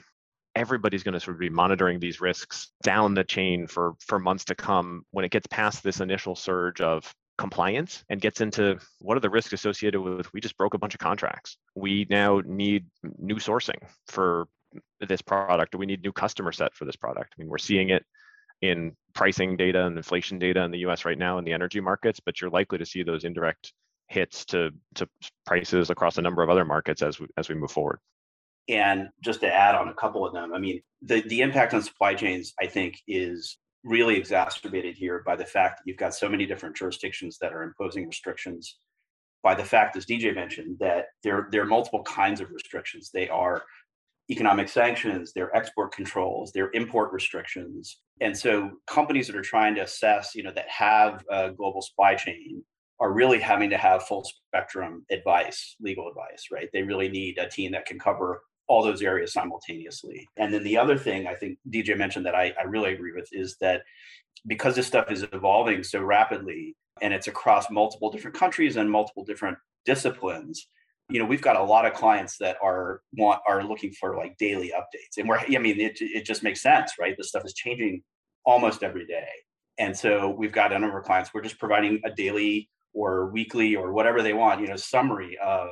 everybody's 0.55 1.03
going 1.03 1.13
to 1.13 1.19
sort 1.19 1.35
of 1.35 1.39
be 1.39 1.49
monitoring 1.49 1.99
these 1.99 2.21
risks 2.21 2.71
down 2.83 3.15
the 3.15 3.23
chain 3.23 3.67
for 3.67 3.93
for 3.99 4.19
months 4.19 4.45
to 4.45 4.55
come 4.55 5.03
when 5.11 5.25
it 5.25 5.31
gets 5.31 5.47
past 5.47 5.83
this 5.83 5.99
initial 5.99 6.35
surge 6.35 6.79
of 6.79 7.11
compliance 7.37 8.03
and 8.09 8.21
gets 8.21 8.41
into 8.41 8.77
what 8.99 9.17
are 9.17 9.21
the 9.21 9.29
risks 9.29 9.53
associated 9.53 9.99
with 9.99 10.31
we 10.33 10.41
just 10.41 10.57
broke 10.57 10.73
a 10.73 10.77
bunch 10.77 10.93
of 10.93 10.99
contracts. 10.99 11.57
We 11.75 12.05
now 12.09 12.41
need 12.45 12.85
new 13.17 13.35
sourcing 13.35 13.81
for 14.07 14.47
this 14.99 15.21
product, 15.21 15.75
or 15.75 15.77
we 15.77 15.85
need 15.85 16.03
new 16.03 16.11
customer 16.11 16.51
set 16.51 16.73
for 16.75 16.85
this 16.85 16.95
product. 16.95 17.33
I 17.35 17.41
mean, 17.41 17.49
we're 17.49 17.57
seeing 17.57 17.89
it 17.89 18.05
in 18.61 18.95
pricing 19.13 19.57
data 19.57 19.85
and 19.85 19.97
inflation 19.97 20.39
data 20.39 20.61
in 20.63 20.71
the 20.71 20.79
US 20.79 21.03
right 21.03 21.17
now 21.17 21.37
in 21.37 21.45
the 21.45 21.53
energy 21.53 21.79
markets, 21.79 22.19
but 22.19 22.39
you're 22.39 22.51
likely 22.51 22.77
to 22.77 22.85
see 22.85 23.03
those 23.03 23.23
indirect 23.23 23.73
hits 24.07 24.45
to, 24.45 24.71
to 24.95 25.07
prices 25.45 25.89
across 25.89 26.17
a 26.17 26.21
number 26.21 26.43
of 26.43 26.49
other 26.49 26.65
markets 26.65 27.01
as 27.01 27.19
we, 27.19 27.27
as 27.37 27.49
we 27.49 27.55
move 27.55 27.71
forward. 27.71 27.99
And 28.69 29.09
just 29.23 29.41
to 29.41 29.51
add 29.51 29.75
on 29.75 29.87
a 29.87 29.93
couple 29.93 30.25
of 30.25 30.33
them, 30.33 30.53
I 30.53 30.59
mean, 30.59 30.81
the, 31.01 31.21
the 31.21 31.41
impact 31.41 31.73
on 31.73 31.81
supply 31.81 32.13
chains, 32.13 32.53
I 32.61 32.67
think, 32.67 32.99
is 33.07 33.57
really 33.83 34.15
exacerbated 34.15 34.95
here 34.95 35.23
by 35.25 35.35
the 35.35 35.45
fact 35.45 35.77
that 35.77 35.83
you've 35.85 35.97
got 35.97 36.13
so 36.13 36.29
many 36.29 36.45
different 36.45 36.75
jurisdictions 36.75 37.37
that 37.41 37.53
are 37.53 37.63
imposing 37.63 38.05
restrictions 38.05 38.77
by 39.43 39.55
the 39.55 39.63
fact 39.63 39.95
as 39.97 40.05
dj 40.05 40.33
mentioned 40.35 40.77
that 40.79 41.05
there, 41.23 41.47
there 41.51 41.63
are 41.63 41.67
multiple 41.67 42.03
kinds 42.03 42.41
of 42.41 42.51
restrictions. 42.51 43.09
They 43.11 43.27
are 43.29 43.63
economic 44.29 44.69
sanctions 44.69 45.33
they're 45.33 45.53
export 45.55 45.91
controls 45.91 46.51
they're 46.53 46.71
import 46.73 47.11
restrictions. 47.11 47.97
And 48.21 48.37
so 48.37 48.71
companies 48.87 49.27
that 49.27 49.35
are 49.35 49.41
trying 49.41 49.75
to 49.75 49.81
assess 49.81 50.35
you 50.35 50.43
know 50.43 50.53
that 50.53 50.69
have 50.69 51.23
a 51.29 51.51
global 51.51 51.81
supply 51.81 52.15
chain 52.15 52.63
are 52.99 53.11
really 53.11 53.39
having 53.39 53.71
to 53.71 53.77
have 53.77 54.03
full 54.03 54.23
spectrum 54.23 55.05
advice 55.09 55.75
legal 55.81 56.07
advice 56.07 56.45
right? 56.51 56.69
They 56.71 56.83
really 56.83 57.09
need 57.09 57.39
a 57.39 57.49
team 57.49 57.71
that 57.71 57.87
can 57.87 57.97
cover 57.97 58.41
all 58.67 58.83
those 58.83 59.01
areas 59.01 59.33
simultaneously. 59.33 60.27
And 60.37 60.53
then 60.53 60.63
the 60.63 60.77
other 60.77 60.97
thing 60.97 61.27
I 61.27 61.35
think 61.35 61.57
DJ 61.69 61.97
mentioned 61.97 62.25
that 62.25 62.35
I, 62.35 62.53
I 62.59 62.63
really 62.63 62.93
agree 62.93 63.13
with 63.13 63.27
is 63.31 63.57
that 63.61 63.81
because 64.47 64.75
this 64.75 64.87
stuff 64.87 65.11
is 65.11 65.25
evolving 65.33 65.83
so 65.83 66.01
rapidly 66.01 66.75
and 67.01 67.13
it's 67.13 67.27
across 67.27 67.69
multiple 67.69 68.11
different 68.11 68.37
countries 68.37 68.77
and 68.77 68.89
multiple 68.89 69.25
different 69.25 69.57
disciplines, 69.85 70.67
you 71.09 71.19
know, 71.19 71.25
we've 71.25 71.41
got 71.41 71.57
a 71.57 71.63
lot 71.63 71.85
of 71.85 71.93
clients 71.93 72.37
that 72.37 72.57
are 72.63 73.01
want 73.17 73.41
are 73.47 73.63
looking 73.63 73.91
for 73.91 74.15
like 74.15 74.37
daily 74.37 74.71
updates. 74.75 75.17
And 75.17 75.27
we're 75.27 75.39
I 75.39 75.57
mean, 75.57 75.79
it 75.79 75.97
it 75.99 76.25
just 76.25 76.43
makes 76.43 76.61
sense, 76.61 76.93
right? 76.99 77.15
This 77.17 77.29
stuff 77.29 77.45
is 77.45 77.53
changing 77.53 78.03
almost 78.45 78.83
every 78.83 79.05
day. 79.05 79.27
And 79.77 79.95
so 79.95 80.29
we've 80.29 80.51
got 80.51 80.71
a 80.71 80.79
number 80.79 80.97
of 80.97 81.05
clients, 81.05 81.33
we're 81.33 81.41
just 81.41 81.59
providing 81.59 82.01
a 82.05 82.11
daily 82.11 82.69
or 82.93 83.27
weekly 83.31 83.75
or 83.75 83.93
whatever 83.93 84.21
they 84.21 84.33
want, 84.33 84.61
you 84.61 84.67
know, 84.67 84.75
summary 84.75 85.37
of 85.43 85.69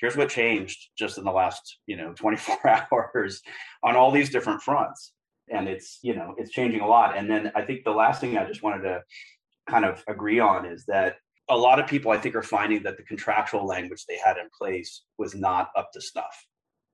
here's 0.00 0.16
what 0.16 0.30
changed 0.30 0.88
just 0.98 1.18
in 1.18 1.24
the 1.24 1.30
last 1.30 1.78
you 1.86 1.96
know 1.96 2.12
24 2.16 2.88
hours 2.92 3.40
on 3.82 3.96
all 3.96 4.10
these 4.10 4.30
different 4.30 4.62
fronts. 4.62 5.12
And 5.52 5.68
it's 5.68 5.98
you 6.02 6.14
know 6.14 6.34
it's 6.38 6.50
changing 6.50 6.80
a 6.80 6.86
lot. 6.86 7.16
And 7.16 7.30
then 7.30 7.52
i 7.54 7.62
think 7.62 7.84
the 7.84 7.90
last 7.90 8.20
thing 8.20 8.38
i 8.38 8.46
just 8.46 8.62
wanted 8.62 8.82
to 8.82 9.02
kind 9.68 9.84
of 9.84 10.02
agree 10.08 10.40
on 10.40 10.66
is 10.66 10.84
that 10.86 11.16
a 11.48 11.56
lot 11.56 11.80
of 11.80 11.86
people 11.86 12.10
i 12.10 12.18
think 12.18 12.34
are 12.34 12.42
finding 12.42 12.82
that 12.82 12.96
the 12.96 13.02
contractual 13.02 13.66
language 13.66 14.04
they 14.06 14.18
had 14.24 14.36
in 14.36 14.48
place 14.56 15.02
was 15.18 15.34
not 15.34 15.70
up 15.76 15.90
to 15.92 16.00
snuff. 16.00 16.46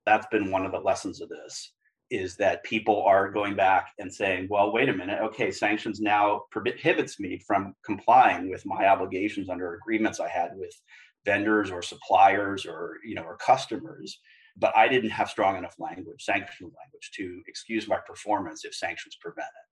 That's 0.04 0.26
been 0.28 0.50
one 0.50 0.64
of 0.64 0.72
the 0.72 0.78
lessons 0.78 1.20
of 1.20 1.28
this 1.28 1.72
is 2.08 2.36
that 2.36 2.62
people 2.62 3.02
are 3.02 3.32
going 3.32 3.56
back 3.56 3.88
and 3.98 4.12
saying 4.12 4.46
well 4.48 4.72
wait 4.72 4.88
a 4.88 4.92
minute. 4.92 5.20
Okay 5.20 5.50
sanctions 5.50 6.00
now 6.00 6.42
prohibits 6.50 7.20
me 7.20 7.40
from 7.46 7.74
complying 7.84 8.48
with 8.50 8.64
my 8.64 8.86
obligations 8.86 9.50
under 9.50 9.74
agreements 9.74 10.20
i 10.20 10.28
had 10.28 10.50
with 10.54 10.74
vendors 11.26 11.70
or 11.70 11.82
suppliers 11.82 12.64
or 12.64 12.96
you 13.04 13.14
know 13.14 13.22
or 13.22 13.36
customers 13.36 14.18
but 14.56 14.74
i 14.76 14.88
didn't 14.88 15.10
have 15.10 15.28
strong 15.28 15.58
enough 15.58 15.76
language 15.78 16.22
sanctions 16.22 16.72
language 16.82 17.10
to 17.12 17.42
excuse 17.46 17.86
my 17.86 17.98
performance 18.06 18.64
if 18.64 18.74
sanctions 18.74 19.16
prevent 19.20 19.48
it. 19.48 19.66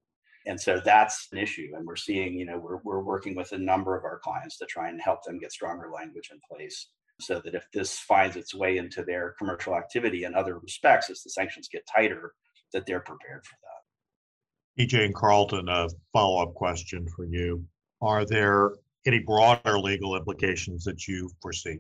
And 0.46 0.60
so 0.60 0.78
that's 0.84 1.28
an 1.32 1.38
issue 1.38 1.70
and 1.74 1.86
we're 1.86 1.96
seeing 1.96 2.34
you 2.34 2.44
know 2.44 2.58
we're, 2.58 2.80
we're 2.84 3.02
working 3.02 3.34
with 3.34 3.52
a 3.52 3.58
number 3.58 3.96
of 3.96 4.04
our 4.04 4.18
clients 4.22 4.58
to 4.58 4.66
try 4.66 4.90
and 4.90 5.00
help 5.00 5.22
them 5.22 5.38
get 5.38 5.52
stronger 5.52 5.90
language 5.90 6.28
in 6.30 6.38
place 6.50 6.88
so 7.20 7.40
that 7.44 7.54
if 7.54 7.66
this 7.72 7.98
finds 7.98 8.36
its 8.36 8.54
way 8.54 8.76
into 8.76 9.02
their 9.04 9.34
commercial 9.38 9.74
activity 9.76 10.24
in 10.24 10.34
other 10.34 10.58
respects 10.58 11.10
as 11.10 11.22
the 11.22 11.30
sanctions 11.30 11.68
get 11.68 11.86
tighter 11.86 12.34
that 12.72 12.84
they're 12.86 13.00
prepared 13.00 13.44
for 13.46 13.56
that. 13.62 14.82
DJ 14.82 15.04
and 15.04 15.14
carlton 15.14 15.68
a 15.68 15.88
follow-up 16.12 16.54
question 16.54 17.06
for 17.14 17.24
you. 17.24 17.64
Are 18.02 18.24
there 18.26 18.72
any 19.06 19.18
broader 19.18 19.78
legal 19.78 20.16
implications 20.16 20.84
that 20.84 21.06
you 21.06 21.30
foresee? 21.42 21.78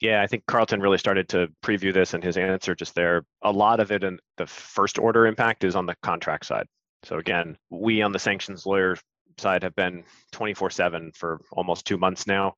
Yeah, 0.00 0.22
I 0.22 0.26
think 0.26 0.44
Carlton 0.46 0.80
really 0.80 0.98
started 0.98 1.28
to 1.28 1.48
preview 1.64 1.94
this 1.94 2.12
in 2.12 2.22
his 2.22 2.36
answer 2.36 2.74
just 2.74 2.94
there. 2.94 3.24
A 3.42 3.52
lot 3.52 3.78
of 3.78 3.92
it 3.92 4.02
and 4.02 4.18
the 4.36 4.46
first 4.46 4.98
order 4.98 5.26
impact 5.26 5.62
is 5.62 5.76
on 5.76 5.86
the 5.86 5.94
contract 6.02 6.46
side. 6.46 6.66
So 7.04 7.18
again, 7.18 7.56
we 7.70 8.02
on 8.02 8.12
the 8.12 8.18
sanctions 8.18 8.66
lawyer 8.66 8.96
side 9.38 9.62
have 9.62 9.76
been 9.76 10.04
24/7 10.32 11.14
for 11.16 11.40
almost 11.52 11.86
2 11.86 11.98
months 11.98 12.26
now. 12.26 12.54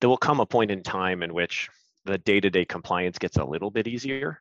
There 0.00 0.08
will 0.08 0.16
come 0.16 0.40
a 0.40 0.46
point 0.46 0.70
in 0.70 0.82
time 0.82 1.22
in 1.22 1.34
which 1.34 1.68
the 2.04 2.18
day-to-day 2.18 2.64
compliance 2.64 3.18
gets 3.18 3.36
a 3.36 3.44
little 3.44 3.70
bit 3.70 3.86
easier. 3.86 4.40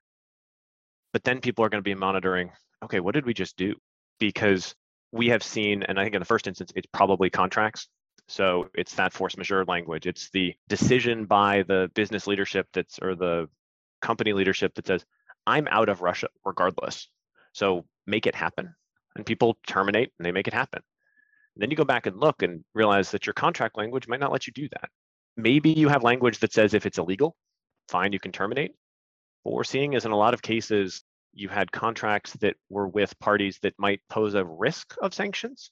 But 1.12 1.24
then 1.24 1.42
people 1.42 1.66
are 1.66 1.70
going 1.70 1.84
to 1.84 1.90
be 1.90 1.96
monitoring, 1.96 2.52
okay, 2.84 3.00
what 3.00 3.14
did 3.14 3.26
we 3.26 3.34
just 3.34 3.58
do? 3.58 3.76
Because 4.20 4.74
we 5.12 5.28
have 5.30 5.44
seen 5.44 5.84
and 5.84 6.00
I 6.00 6.04
think 6.04 6.16
in 6.16 6.22
the 6.22 6.26
first 6.26 6.48
instance 6.48 6.72
it's 6.76 6.88
probably 6.94 7.30
contracts 7.30 7.88
so 8.28 8.70
it's 8.74 8.96
that 8.96 9.14
force 9.14 9.38
majeure 9.38 9.66
language. 9.66 10.06
It's 10.06 10.30
the 10.30 10.54
decision 10.68 11.26
by 11.26 11.64
the 11.64 11.90
business 11.94 12.28
leadership 12.28 12.68
that's 12.74 13.00
or 13.00 13.16
the 13.16 13.48
company 14.02 14.34
leadership 14.34 14.76
that 14.76 14.88
says, 14.88 15.06
I'm 15.46 15.68
out 15.70 15.90
of 15.90 16.02
Russia 16.02 16.28
regardless. 16.44 17.08
So 17.54 17.86
make 18.06 18.28
it 18.28 18.36
happen. 18.36 18.76
And 19.16 19.26
people 19.26 19.58
terminate 19.66 20.12
and 20.20 20.26
they 20.26 20.32
make 20.32 20.48
it 20.48 20.54
happen. 20.54 20.82
And 21.56 21.62
then 21.62 21.72
you 21.72 21.78
go 21.78 21.86
back 21.86 22.06
and 22.06 22.20
look 22.20 22.44
and 22.44 22.64
realize 22.76 23.12
that 23.12 23.26
your 23.26 23.34
contract 23.34 23.78
language 23.78 24.08
might 24.08 24.20
not 24.20 24.32
let 24.32 24.46
you 24.46 24.54
do 24.54 24.68
that. 24.70 24.90
Maybe 25.38 25.72
you 25.72 25.88
have 25.88 26.04
language 26.04 26.40
that 26.40 26.54
says 26.54 26.74
if 26.74 26.86
it's 26.86 26.98
illegal, 26.98 27.36
fine, 27.88 28.12
you 28.12 28.20
can 28.20 28.32
terminate. 28.32 28.76
What 29.44 29.56
we're 29.56 29.64
seeing 29.64 29.94
is 29.94 30.06
in 30.06 30.12
a 30.12 30.18
lot 30.18 30.34
of 30.34 30.42
cases, 30.42 31.04
you 31.34 31.48
had 31.48 31.72
contracts 31.72 32.34
that 32.42 32.56
were 32.70 32.88
with 32.88 33.18
parties 33.20 33.58
that 33.62 33.74
might 33.78 34.02
pose 34.10 34.34
a 34.34 34.44
risk 34.44 34.96
of 35.02 35.14
sanctions 35.14 35.72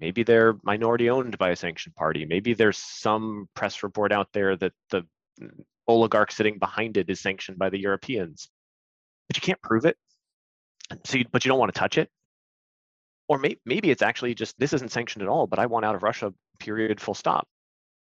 maybe 0.00 0.22
they're 0.22 0.56
minority 0.62 1.10
owned 1.10 1.36
by 1.38 1.50
a 1.50 1.56
sanctioned 1.56 1.94
party 1.94 2.24
maybe 2.26 2.54
there's 2.54 2.78
some 2.78 3.48
press 3.54 3.82
report 3.82 4.12
out 4.12 4.28
there 4.32 4.56
that 4.56 4.72
the 4.90 5.04
oligarch 5.86 6.32
sitting 6.32 6.58
behind 6.58 6.96
it 6.96 7.10
is 7.10 7.20
sanctioned 7.20 7.58
by 7.58 7.70
the 7.70 7.78
europeans 7.78 8.48
but 9.28 9.36
you 9.36 9.42
can't 9.42 9.62
prove 9.62 9.84
it 9.84 9.96
so 11.04 11.18
you, 11.18 11.24
but 11.30 11.44
you 11.44 11.48
don't 11.48 11.58
want 11.58 11.72
to 11.72 11.78
touch 11.78 11.98
it 11.98 12.08
Or 13.28 13.38
may, 13.38 13.56
maybe 13.64 13.90
it's 13.90 14.02
actually 14.02 14.34
just 14.34 14.58
this 14.58 14.72
isn't 14.72 14.90
sanctioned 14.92 15.22
at 15.22 15.28
all, 15.28 15.46
but 15.46 15.58
I 15.58 15.66
want 15.66 15.84
out 15.84 15.94
of 15.94 16.02
Russia, 16.02 16.34
period, 16.58 17.00
full 17.00 17.14
stop. 17.14 17.46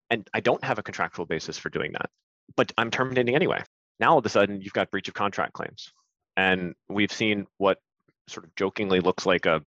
And 0.09 0.27
I 0.33 0.39
don't 0.39 0.63
have 0.63 0.79
a 0.79 0.83
contractual 0.83 1.25
basis 1.25 1.57
for 1.57 1.69
doing 1.69 1.91
that, 1.93 2.09
but 2.55 2.71
I'm 2.77 2.91
terminating 2.91 3.35
anyway. 3.35 3.63
Now 3.99 4.11
all 4.13 4.19
of 4.19 4.25
a 4.25 4.29
sudden 4.29 4.61
you've 4.61 4.73
got 4.73 4.91
breach 4.91 5.07
of 5.09 5.13
contract 5.13 5.53
claims. 5.53 5.91
And 6.37 6.73
we've 6.87 7.11
seen 7.11 7.47
what 7.57 7.79
sort 8.27 8.45
of 8.45 8.55
jokingly 8.55 9.01
looks 9.01 9.25
like 9.25 9.45
a 9.45 9.61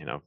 you 0.00 0.06
know 0.06 0.22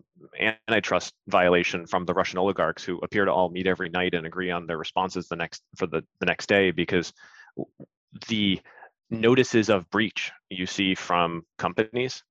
antitrust 0.70 1.14
violation 1.28 1.88
from 1.88 2.06
the 2.06 2.14
Russian 2.14 2.38
oligarchs 2.38 2.84
who 2.84 3.00
appear 3.00 3.26
to 3.26 3.34
all 3.34 3.50
meet 3.50 3.66
every 3.66 3.90
night 3.90 4.14
and 4.14 4.26
agree 4.26 4.52
on 4.52 4.68
their 4.68 4.78
responses 4.78 5.28
the 5.28 5.36
next 5.36 5.64
for 5.76 5.88
the, 5.88 6.04
the 6.20 6.28
next 6.28 6.48
day 6.48 6.70
because 6.70 7.12
the 8.28 8.62
notices 9.10 9.70
of 9.70 9.90
breach 9.90 10.32
you 10.50 10.68
see 10.68 10.94
from 10.94 11.44
companies 11.58 12.24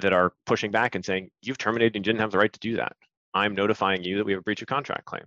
that 0.00 0.12
are 0.12 0.32
pushing 0.46 0.72
back 0.72 0.96
and 0.96 1.04
saying 1.04 1.30
you've 1.42 1.58
terminated 1.58 1.94
and 1.94 2.04
you 2.04 2.12
didn't 2.12 2.20
have 2.20 2.32
the 2.32 2.38
right 2.38 2.52
to 2.52 2.60
do 2.60 2.76
that. 2.76 2.92
I'm 3.32 3.54
notifying 3.54 4.02
you 4.02 4.18
that 4.18 4.26
we 4.26 4.32
have 4.32 4.40
a 4.40 4.42
breach 4.42 4.62
of 4.62 4.68
contract 4.68 5.04
claim. 5.04 5.24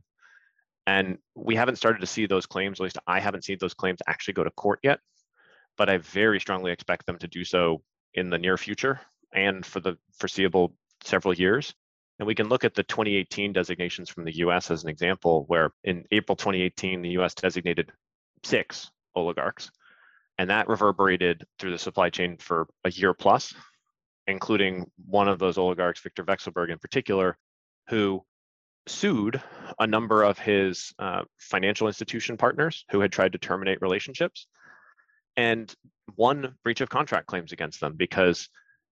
And 0.86 1.18
we 1.34 1.56
haven't 1.56 1.78
started 1.78 2.02
to 2.02 2.08
see 2.08 2.26
those 2.26 2.46
claims 2.46 2.80
at 2.80 2.84
least 2.84 2.98
i 3.08 3.22
haven't 3.22 3.46
seen 3.46 3.58
those 3.62 3.74
claims 3.74 4.00
actually 4.06 4.34
go 4.34 4.44
to 4.44 4.52
court 4.52 4.80
yet 4.84 5.00
but 5.78 5.90
i 5.90 5.98
very 5.98 6.42
strongly 6.42 6.74
expect 6.74 7.06
them 7.06 7.18
to 7.20 7.28
do 7.28 7.46
so 7.46 7.82
in 8.14 8.30
the 8.30 8.38
near 8.38 8.58
future 8.58 9.00
and 9.34 9.66
for 9.66 9.80
the 9.80 9.98
foreseeable 10.18 10.76
several 11.04 11.34
years 11.34 11.74
and 12.20 12.28
we 12.28 12.36
can 12.36 12.48
look 12.48 12.64
at 12.64 12.76
the 12.76 12.84
2018 12.84 13.54
designations 13.54 14.10
from 14.10 14.24
the 14.24 14.38
US 14.38 14.70
as 14.70 14.84
an 14.84 14.90
example, 14.90 15.46
where 15.48 15.72
in 15.84 16.06
April 16.12 16.36
2018, 16.36 17.02
the 17.02 17.18
US 17.20 17.34
designated 17.34 17.92
six 18.44 18.92
oligarchs. 19.16 19.72
And 20.38 20.50
that 20.50 20.68
reverberated 20.68 21.46
through 21.60 21.72
the 21.72 21.78
supply 21.78 22.10
chain 22.10 22.38
for 22.38 22.68
a 22.84 22.92
year 22.92 23.14
plus, 23.14 23.54
including 24.28 24.90
one 25.06 25.28
of 25.28 25.40
those 25.40 25.58
oligarchs, 25.58 26.02
Viktor 26.02 26.24
Vekselberg 26.24 26.72
in 26.72 26.80
particular, 26.80 27.38
who 27.90 28.24
sued 28.88 29.42
a 29.80 29.88
number 29.88 30.24
of 30.24 30.38
his 30.38 30.94
uh, 31.00 31.24
financial 31.40 31.88
institution 31.88 32.38
partners 32.38 32.86
who 32.92 33.00
had 33.00 33.12
tried 33.12 33.32
to 33.32 33.38
terminate 33.38 33.82
relationships 33.82 34.48
and 35.38 35.74
won 36.16 36.56
breach 36.64 36.82
of 36.82 36.90
contract 36.90 37.28
claims 37.28 37.52
against 37.52 37.80
them 37.80 37.96
because 37.96 38.50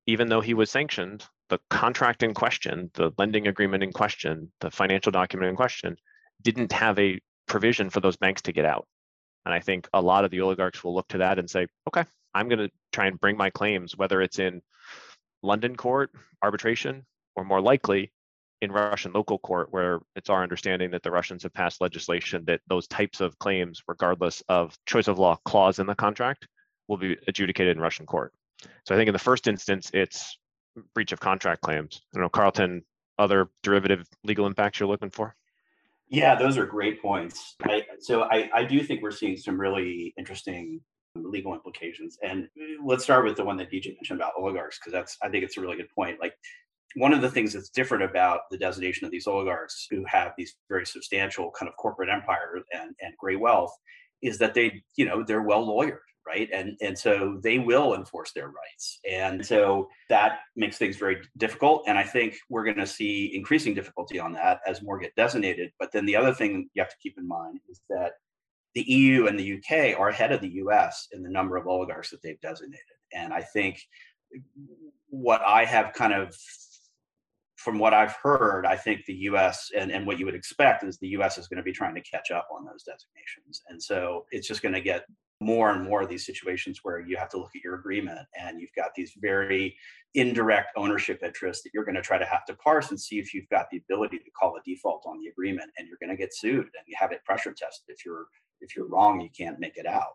even 0.08 0.30
though 0.30 0.42
he 0.42 0.54
was 0.54 0.72
sanctioned, 0.72 1.26
the 1.50 1.60
contract 1.70 2.24
in 2.24 2.34
question, 2.34 2.90
the 2.94 3.12
lending 3.18 3.48
agreement 3.48 3.84
in 3.84 3.92
question, 3.92 4.52
the 4.62 4.72
financial 4.72 5.12
document 5.12 5.50
in 5.50 5.56
question 5.56 5.98
didn't 6.42 6.72
have 6.72 6.98
a 6.98 7.20
provision 7.48 7.90
for 7.90 8.00
those 8.00 8.18
banks 8.18 8.42
to 8.44 8.54
get 8.54 8.66
out. 8.66 8.88
And 9.46 9.54
I 9.54 9.60
think 9.60 9.88
a 9.94 10.02
lot 10.02 10.24
of 10.24 10.32
the 10.32 10.42
oligarchs 10.42 10.84
will 10.84 10.96
look 10.96 11.08
to 11.10 11.20
that 11.20 11.40
and 11.40 11.50
say, 11.50 11.68
okay, 11.88 12.06
I'm 12.34 12.48
going 12.48 12.60
to 12.60 12.72
try 12.92 13.08
and 13.08 13.20
bring 13.20 13.38
my 13.38 13.50
claims, 13.50 13.98
whether 13.98 14.22
it's 14.22 14.40
in 14.40 14.62
London 15.44 15.76
court, 15.76 16.12
arbitration, 16.42 17.06
or 17.36 17.44
more 17.44 17.62
likely 17.62 18.12
in 18.62 18.72
Russian 18.72 19.12
local 19.12 19.40
court, 19.40 19.68
where 19.72 20.00
it's 20.16 20.30
our 20.30 20.44
understanding 20.44 20.92
that 20.92 21.02
the 21.02 21.12
Russians 21.12 21.44
have 21.44 21.54
passed 21.54 21.82
legislation 21.82 22.44
that 22.46 22.62
those 22.68 22.88
types 22.88 23.20
of 23.20 23.38
claims, 23.40 23.82
regardless 23.88 24.44
of 24.48 24.78
choice 24.86 25.08
of 25.08 25.18
law 25.18 25.36
clause 25.44 25.80
in 25.80 25.88
the 25.88 25.96
contract, 25.96 26.48
will 26.88 26.98
be 26.98 27.18
adjudicated 27.28 27.76
in 27.76 27.82
Russian 27.82 28.06
court. 28.06 28.34
So 28.86 28.96
I 28.96 28.98
think 28.98 29.08
in 29.08 29.14
the 29.14 29.20
first 29.20 29.48
instance, 29.48 29.90
it's 29.94 30.38
breach 30.94 31.12
of 31.12 31.20
contract 31.20 31.62
claims. 31.62 32.02
I 32.14 32.18
don't 32.18 32.24
know, 32.24 32.30
Carlton, 32.30 32.84
other 33.18 33.50
derivative 33.64 34.08
legal 34.24 34.48
impacts 34.48 34.80
you're 34.80 34.90
looking 34.90 35.12
for? 35.12 35.36
Yeah, 36.10 36.36
those 36.36 36.58
are 36.58 36.66
great 36.66 37.02
points. 37.02 37.56
I, 37.64 37.84
so 38.00 38.24
I, 38.24 38.50
I 38.54 38.64
do 38.66 38.84
think 38.84 39.02
we're 39.02 39.12
seeing 39.12 39.38
some 39.38 39.60
really 39.60 40.14
interesting 40.18 40.82
legal 41.16 41.54
implications. 41.54 42.18
And 42.24 42.48
let's 42.84 43.04
start 43.04 43.26
with 43.26 43.38
the 43.38 43.46
one 43.46 43.58
that 43.58 43.72
DJ 43.72 43.96
mentioned 43.96 44.20
about 44.20 44.34
oligarchs, 44.38 44.78
because 44.80 44.92
that's 44.92 45.18
I 45.24 45.30
think 45.30 45.44
it's 45.44 45.58
a 45.58 45.62
really 45.62 45.78
good 45.78 45.90
point. 45.96 46.20
Like 46.20 46.34
one 46.96 47.14
of 47.14 47.22
the 47.22 47.30
things 47.30 47.54
that's 47.54 47.70
different 47.70 48.04
about 48.04 48.42
the 48.50 48.58
designation 48.58 49.06
of 49.06 49.12
these 49.12 49.28
oligarchs 49.28 49.88
who 49.90 50.04
have 50.06 50.34
these 50.38 50.56
very 50.68 50.86
substantial 50.86 51.52
kind 51.52 51.70
of 51.70 51.76
corporate 51.78 52.10
empires 52.10 52.64
and, 52.74 52.94
and 53.02 53.16
great 53.18 53.40
wealth 53.40 53.74
is 54.22 54.38
that 54.40 54.54
they, 54.54 54.84
you 54.98 55.06
know, 55.06 55.24
they're 55.24 55.42
well 55.42 55.66
lawyered 55.66 56.00
right? 56.26 56.50
And 56.54 56.78
and 56.82 56.98
so 56.98 57.40
they 57.44 57.60
will 57.60 57.96
enforce 57.96 58.32
their 58.34 58.48
rights. 58.48 59.00
And 59.10 59.46
so 59.46 59.90
that 60.10 60.40
makes 60.56 60.78
things 60.78 60.98
very 60.98 61.18
difficult. 61.38 61.84
And 61.88 61.98
i 61.98 62.04
think 62.04 62.38
we're 62.50 62.64
going 62.64 62.78
to 62.78 62.88
see 62.88 63.32
increasing 63.34 63.74
difficulty 63.74 64.20
on 64.20 64.34
that 64.34 64.60
as 64.68 64.82
more 64.82 65.00
get 65.00 65.16
designated. 65.16 65.72
But 65.80 65.92
then 65.92 66.06
the 66.06 66.16
other 66.16 66.34
thing 66.34 66.70
you 66.74 66.82
have 66.82 66.92
to 66.92 67.02
keep 67.02 67.18
in 67.18 67.28
mind 67.28 67.60
is 67.70 67.82
that 67.90 68.14
the 68.76 68.84
eu 68.84 69.28
and 69.28 69.38
the 69.38 69.58
uk 69.58 70.00
are 70.00 70.10
ahead 70.10 70.32
of 70.32 70.42
the 70.42 70.50
us 70.50 71.08
in 71.12 71.24
the 71.24 71.30
number 71.30 71.58
of 71.58 71.68
oligarchs 71.68 72.10
that 72.12 72.22
they've 72.22 72.42
designated. 72.42 72.98
And 73.14 73.34
i 73.34 73.42
think 73.42 73.82
what 75.10 75.42
i 75.42 75.66
have 75.66 75.94
kind 75.94 76.14
of 76.14 76.36
from 77.62 77.78
what 77.78 77.94
I've 77.94 78.16
heard, 78.24 78.66
I 78.66 78.76
think 78.76 79.06
the 79.06 79.14
US 79.30 79.70
and, 79.78 79.92
and 79.92 80.08
what 80.08 80.18
you 80.18 80.26
would 80.26 80.36
expect 80.36 80.84
is 80.84 80.98
the 80.98 81.10
US 81.10 81.38
is 81.38 81.48
going 81.48 81.58
to 81.58 81.64
be 81.64 81.72
trying 81.72 81.94
to 81.94 82.02
catch 82.02 82.32
up 82.32 82.48
on 82.52 82.66
those 82.66 82.84
designations. 82.84 83.62
And 83.70 83.82
so 83.82 84.26
it's 84.32 84.48
just 84.48 84.64
going 84.64 84.74
to 84.74 84.82
get 84.82 85.06
more 85.40 85.70
and 85.72 85.84
more 85.84 86.02
of 86.02 86.10
these 86.10 86.26
situations 86.26 86.80
where 86.82 87.00
you 87.00 87.18
have 87.18 87.30
to 87.30 87.38
look 87.38 87.52
at 87.56 87.64
your 87.64 87.76
agreement 87.76 88.20
and 88.40 88.60
you've 88.60 88.74
got 88.76 88.92
these 88.96 89.14
very 89.22 89.76
indirect 90.16 90.70
ownership 90.76 91.22
interests 91.24 91.64
that 91.64 91.70
you're 91.74 91.86
going 91.86 91.96
to 91.96 92.02
try 92.02 92.18
to 92.18 92.26
have 92.26 92.46
to 92.46 92.56
parse 92.56 92.90
and 92.90 93.00
see 93.00 93.20
if 93.20 93.32
you've 93.32 93.50
got 93.50 93.68
the 93.72 93.78
ability 93.78 94.18
to 94.18 94.32
call 94.32 94.56
a 94.56 94.62
default 94.66 95.04
on 95.06 95.20
the 95.20 95.28
agreement 95.28 95.70
and 95.78 95.88
you're 95.88 95.98
going 96.02 96.16
to 96.16 96.20
get 96.20 96.34
sued 96.34 96.66
and 96.66 96.86
you 96.88 96.96
have 96.98 97.12
it 97.12 97.24
pressure 97.26 97.54
tested. 97.54 97.86
If 97.90 98.04
you're 98.06 98.26
if 98.60 98.76
you're 98.76 98.88
wrong 98.88 99.22
you 99.22 99.30
can't 99.38 99.60
make 99.60 99.78
it 99.78 99.86
out. 99.86 100.14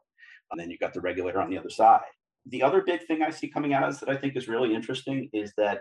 And 0.50 0.60
then 0.60 0.70
you've 0.70 0.80
got 0.80 0.94
the 0.94 1.00
regulator 1.00 1.40
on 1.40 1.50
the 1.50 1.58
other 1.58 1.70
side. 1.70 2.00
The 2.46 2.62
other 2.62 2.82
big 2.82 3.04
thing 3.06 3.22
i 3.22 3.30
see 3.30 3.48
coming 3.48 3.74
out 3.74 3.88
this 3.88 3.98
that 4.00 4.08
i 4.08 4.16
think 4.16 4.36
is 4.36 4.46
really 4.46 4.72
interesting 4.72 5.28
is 5.32 5.52
that 5.56 5.80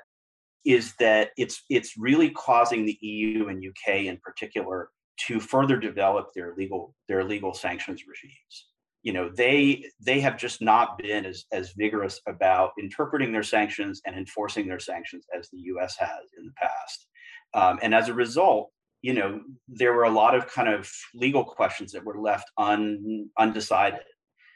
is 0.65 0.93
that 0.99 1.29
it's 1.37 1.63
it's 1.69 1.97
really 1.97 2.29
causing 2.31 2.85
the 2.85 2.97
eu 3.01 3.47
and 3.47 3.63
uk 3.65 3.93
in 3.93 4.17
particular 4.17 4.89
to 5.17 5.39
further 5.39 5.77
develop 5.77 6.27
their 6.35 6.53
legal 6.57 6.93
their 7.07 7.23
legal 7.23 7.53
sanctions 7.53 8.03
regimes 8.07 8.65
you 9.05 9.13
know 9.13 9.29
they 9.29 9.85
they 10.03 10.19
have 10.19 10.35
just 10.35 10.61
not 10.61 10.97
been 10.97 11.25
as 11.25 11.45
as 11.53 11.73
vigorous 11.77 12.19
about 12.27 12.71
interpreting 12.79 13.31
their 13.31 13.43
sanctions 13.43 14.01
and 14.05 14.17
enforcing 14.17 14.67
their 14.67 14.79
sanctions 14.79 15.25
as 15.37 15.47
the 15.49 15.59
U.S. 15.59 15.95
has 15.97 16.25
in 16.37 16.45
the 16.45 16.51
past, 16.53 17.07
um, 17.53 17.79
and 17.83 17.93
as 17.93 18.09
a 18.09 18.13
result, 18.13 18.71
you 19.03 19.13
know 19.13 19.41
there 19.67 19.93
were 19.93 20.05
a 20.05 20.09
lot 20.09 20.33
of 20.35 20.47
kind 20.47 20.67
of 20.67 20.91
legal 21.13 21.45
questions 21.45 21.91
that 21.91 22.03
were 22.03 22.19
left 22.19 22.49
un, 22.57 23.29
undecided. 23.39 24.01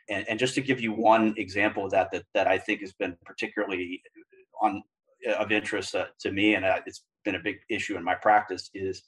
And, 0.10 0.28
and 0.28 0.40
just 0.40 0.56
to 0.56 0.62
give 0.62 0.82
you 0.82 0.92
one 0.92 1.36
example 1.38 1.86
of 1.86 1.92
that 1.92 2.10
that 2.12 2.24
that 2.34 2.48
I 2.48 2.58
think 2.58 2.82
has 2.82 2.94
been 2.94 3.16
particularly 3.24 4.02
on 4.60 4.82
of 5.38 5.52
interest 5.52 5.96
uh, 5.96 6.06
to 6.22 6.32
me, 6.32 6.56
and 6.56 6.66
uh, 6.66 6.80
it's 6.86 7.04
been 7.26 7.36
a 7.36 7.44
big 7.44 7.58
issue 7.70 7.98
in 7.98 8.04
my 8.04 8.16
practice 8.16 8.70
is 8.74 9.04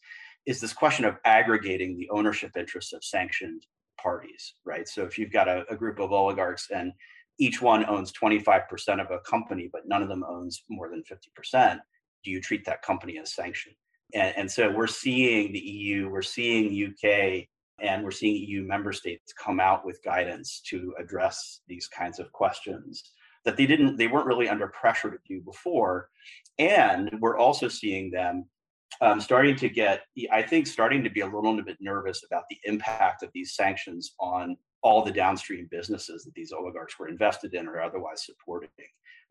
is 0.47 0.59
this 0.59 0.73
question 0.73 1.05
of 1.05 1.17
aggregating 1.23 1.95
the 1.95 2.09
ownership 2.09 2.51
interests 2.57 2.93
of 2.93 3.03
sanctioned 3.03 3.63
parties, 4.01 4.55
right? 4.65 4.87
So 4.87 5.03
if 5.03 5.17
you've 5.17 5.31
got 5.31 5.47
a, 5.47 5.63
a 5.69 5.75
group 5.75 5.99
of 5.99 6.11
oligarchs 6.11 6.69
and 6.73 6.93
each 7.39 7.61
one 7.61 7.85
owns 7.85 8.11
25% 8.11 8.65
of 8.99 9.11
a 9.11 9.19
company, 9.19 9.69
but 9.71 9.87
none 9.87 10.01
of 10.01 10.09
them 10.09 10.23
owns 10.27 10.63
more 10.67 10.89
than 10.89 11.03
50%, 11.03 11.79
do 12.23 12.31
you 12.31 12.41
treat 12.41 12.65
that 12.65 12.81
company 12.81 13.19
as 13.19 13.33
sanctioned? 13.35 13.75
And, 14.13 14.33
and 14.35 14.51
so 14.51 14.71
we're 14.71 14.87
seeing 14.87 15.53
the 15.53 15.59
EU, 15.59 16.09
we're 16.09 16.21
seeing 16.23 16.87
UK, 16.87 17.47
and 17.79 18.03
we're 18.03 18.11
seeing 18.11 18.35
EU 18.47 18.63
member 18.63 18.93
states 18.93 19.33
come 19.33 19.59
out 19.59 19.85
with 19.85 20.03
guidance 20.03 20.61
to 20.69 20.93
address 20.99 21.61
these 21.67 21.87
kinds 21.87 22.19
of 22.19 22.31
questions 22.31 23.11
that 23.45 23.57
they 23.57 23.65
didn't, 23.65 23.97
they 23.97 24.07
weren't 24.07 24.27
really 24.27 24.49
under 24.49 24.67
pressure 24.67 25.09
to 25.09 25.17
do 25.27 25.41
before. 25.41 26.09
And 26.59 27.09
we're 27.19 27.37
also 27.37 27.67
seeing 27.67 28.11
them 28.11 28.45
um, 28.99 29.21
starting 29.21 29.55
to 29.55 29.69
get, 29.69 30.01
I 30.31 30.41
think, 30.41 30.67
starting 30.67 31.03
to 31.03 31.09
be 31.09 31.21
a 31.21 31.25
little 31.25 31.61
bit 31.63 31.77
nervous 31.79 32.23
about 32.25 32.43
the 32.49 32.57
impact 32.65 33.23
of 33.23 33.29
these 33.33 33.55
sanctions 33.55 34.13
on 34.19 34.57
all 34.83 35.03
the 35.03 35.11
downstream 35.11 35.67
businesses 35.71 36.23
that 36.23 36.33
these 36.33 36.51
oligarchs 36.51 36.99
were 36.99 37.07
invested 37.07 37.53
in 37.53 37.67
or 37.67 37.81
otherwise 37.81 38.25
supporting. 38.25 38.69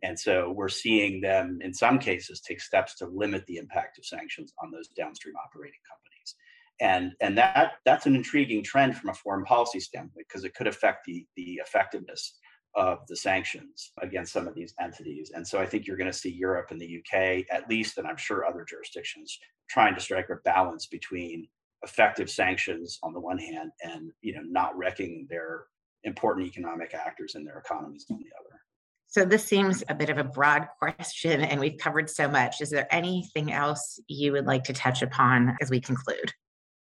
And 0.03 0.19
so 0.19 0.53
we're 0.57 0.69
seeing 0.69 1.21
them, 1.21 1.59
in 1.63 1.75
some 1.75 1.99
cases, 1.99 2.41
take 2.41 2.61
steps 2.61 2.97
to 2.97 3.07
limit 3.07 3.45
the 3.47 3.57
impact 3.57 3.99
of 3.99 4.07
sanctions 4.07 4.53
on 4.63 4.71
those 4.71 4.89
downstream 4.89 5.35
operating 5.37 5.81
companies. 5.89 6.37
And, 6.81 7.13
and 7.21 7.37
that, 7.37 7.73
that's 7.85 8.07
an 8.07 8.17
intriguing 8.17 8.65
trend 8.65 8.97
from 8.97 9.11
a 9.11 9.15
foreign 9.15 9.45
policy 9.45 9.81
standpoint 9.81 10.27
because 10.27 10.45
it 10.45 10.55
could 10.55 10.67
affect 10.67 11.05
the, 11.05 11.27
the 11.37 11.61
effectiveness 11.65 12.39
of 12.77 12.99
the 13.09 13.17
sanctions 13.17 13.93
against 14.01 14.33
some 14.33 14.47
of 14.47 14.55
these 14.55 14.75
entities. 14.81 15.33
And 15.35 15.47
so 15.47 15.61
I 15.61 15.67
think 15.67 15.87
you're 15.87 15.97
going 15.97 16.11
to 16.11 16.17
see 16.17 16.31
Europe 16.31 16.69
and 16.71 16.81
the 16.81 16.99
UK, 16.99 17.45
at 17.51 17.69
least, 17.69 17.99
and 17.99 18.07
I'm 18.07 18.17
sure 18.17 18.47
other 18.47 18.65
jurisdictions, 18.65 19.39
trying 19.69 19.95
to 19.95 20.01
strike 20.01 20.29
a 20.31 20.37
balance 20.45 20.87
between 20.87 21.49
effective 21.83 22.31
sanctions 22.31 22.99
on 23.03 23.13
the 23.13 23.21
one 23.21 23.39
hand 23.39 23.71
and 23.83 24.11
you 24.21 24.35
know 24.35 24.43
not 24.45 24.77
wrecking 24.77 25.27
their 25.31 25.65
important 26.05 26.47
economic 26.47 26.95
actors 26.95 27.35
in 27.35 27.45
their 27.45 27.59
economies 27.59 28.07
on 28.11 28.19
the 28.19 28.29
other. 28.39 28.61
So 29.07 29.25
this 29.25 29.45
seems 29.45 29.83
a 29.89 29.95
bit 29.95 30.09
of 30.09 30.19
a 30.19 30.25
broad 30.25 30.69
question 30.79 31.41
and 31.41 31.59
we've 31.59 31.79
covered 31.79 32.09
so 32.09 32.29
much. 32.29 32.61
Is 32.61 32.71
there 32.71 32.87
anything 32.95 33.51
else 33.51 33.99
you 34.07 34.33
would 34.33 34.47
like 34.47 34.63
to 34.65 34.73
touch 34.73 35.03
upon 35.03 35.57
as 35.61 35.69
we 35.69 35.81
conclude? 35.81 36.33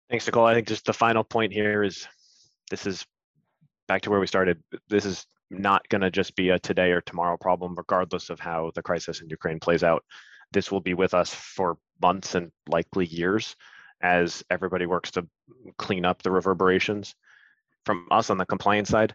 Thanks, 0.08 0.26
Nicole. 0.26 0.46
I 0.46 0.54
think 0.54 0.66
just 0.66 0.86
the 0.86 0.94
final 0.94 1.24
point 1.24 1.52
here 1.52 1.82
is 1.82 2.08
this 2.70 2.86
is 2.86 3.04
back 3.86 4.02
to 4.02 4.10
where 4.10 4.20
we 4.20 4.26
started. 4.26 4.62
This 4.88 5.04
is 5.04 5.26
not 5.50 5.88
going 5.88 6.00
to 6.00 6.10
just 6.10 6.36
be 6.36 6.50
a 6.50 6.58
today 6.58 6.90
or 6.90 7.00
tomorrow 7.00 7.36
problem, 7.36 7.74
regardless 7.76 8.30
of 8.30 8.40
how 8.40 8.72
the 8.74 8.82
crisis 8.82 9.20
in 9.20 9.30
Ukraine 9.30 9.60
plays 9.60 9.82
out. 9.82 10.04
this 10.52 10.70
will 10.70 10.80
be 10.80 10.94
with 10.94 11.12
us 11.12 11.34
for 11.34 11.76
months 12.00 12.36
and 12.36 12.52
likely 12.68 13.04
years 13.06 13.56
as 14.00 14.44
everybody 14.48 14.86
works 14.86 15.10
to 15.10 15.26
clean 15.76 16.04
up 16.04 16.22
the 16.22 16.30
reverberations. 16.30 17.14
From 17.84 18.06
us 18.10 18.30
on 18.30 18.38
the 18.38 18.46
compliance 18.46 18.88
side, 18.88 19.14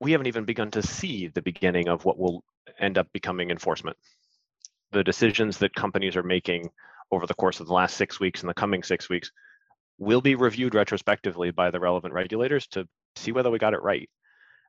we 0.00 0.12
haven't 0.12 0.26
even 0.26 0.44
begun 0.44 0.70
to 0.72 0.82
see 0.82 1.28
the 1.28 1.42
beginning 1.42 1.88
of 1.88 2.04
what 2.04 2.18
will 2.18 2.44
end 2.78 2.98
up 2.98 3.08
becoming 3.12 3.50
enforcement. 3.50 3.96
The 4.92 5.04
decisions 5.04 5.58
that 5.58 5.74
companies 5.74 6.16
are 6.16 6.22
making 6.22 6.70
over 7.10 7.26
the 7.26 7.34
course 7.34 7.60
of 7.60 7.66
the 7.66 7.72
last 7.72 7.96
six 7.96 8.20
weeks 8.20 8.40
and 8.40 8.48
the 8.48 8.54
coming 8.54 8.82
six 8.82 9.08
weeks 9.08 9.30
will 9.98 10.20
be 10.20 10.34
reviewed 10.34 10.74
retrospectively 10.74 11.50
by 11.50 11.70
the 11.70 11.80
relevant 11.80 12.14
regulators 12.14 12.66
to 12.68 12.86
see 13.16 13.32
whether 13.32 13.50
we 13.50 13.58
got 13.58 13.74
it 13.74 13.82
right. 13.82 14.08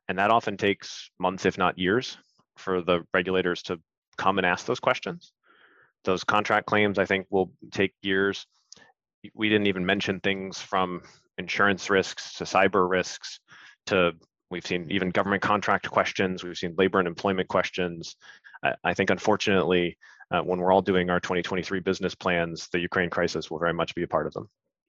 And 0.08 0.18
that 0.18 0.30
often 0.30 0.56
takes 0.56 1.10
months, 1.18 1.46
if 1.46 1.58
not 1.58 1.78
years, 1.78 2.16
for 2.56 2.82
the 2.82 3.04
regulators 3.12 3.62
to 3.64 3.80
come 4.16 4.38
and 4.38 4.46
ask 4.46 4.66
those 4.66 4.80
questions. 4.80 5.32
Those 6.04 6.24
contract 6.24 6.66
claims, 6.66 6.98
I 6.98 7.04
think, 7.04 7.26
will 7.30 7.52
take 7.72 7.92
years. 8.02 8.46
We 9.34 9.48
didn't 9.48 9.66
even 9.66 9.84
mention 9.84 10.20
things 10.20 10.60
from 10.60 11.02
insurance 11.38 11.90
risks 11.90 12.34
to 12.34 12.44
cyber 12.44 12.88
risks 12.88 13.40
to 13.86 14.12
we've 14.50 14.66
seen 14.66 14.86
even 14.90 15.10
government 15.10 15.42
contract 15.42 15.90
questions, 15.90 16.44
we've 16.44 16.56
seen 16.56 16.74
labor 16.78 16.98
and 16.98 17.08
employment 17.08 17.48
questions. 17.48 18.16
I 18.84 18.94
think, 18.94 19.10
unfortunately, 19.10 19.96
uh, 20.30 20.40
when 20.40 20.58
we're 20.58 20.72
all 20.72 20.82
doing 20.82 21.10
our 21.10 21.20
2023 21.20 21.80
business 21.80 22.14
plans, 22.14 22.68
the 22.72 22.80
Ukraine 22.80 23.10
crisis 23.10 23.50
will 23.50 23.58
very 23.58 23.74
much 23.74 23.94
be 23.94 24.02
a 24.02 24.08
part 24.08 24.26
of 24.26 24.32
them. 24.32 24.48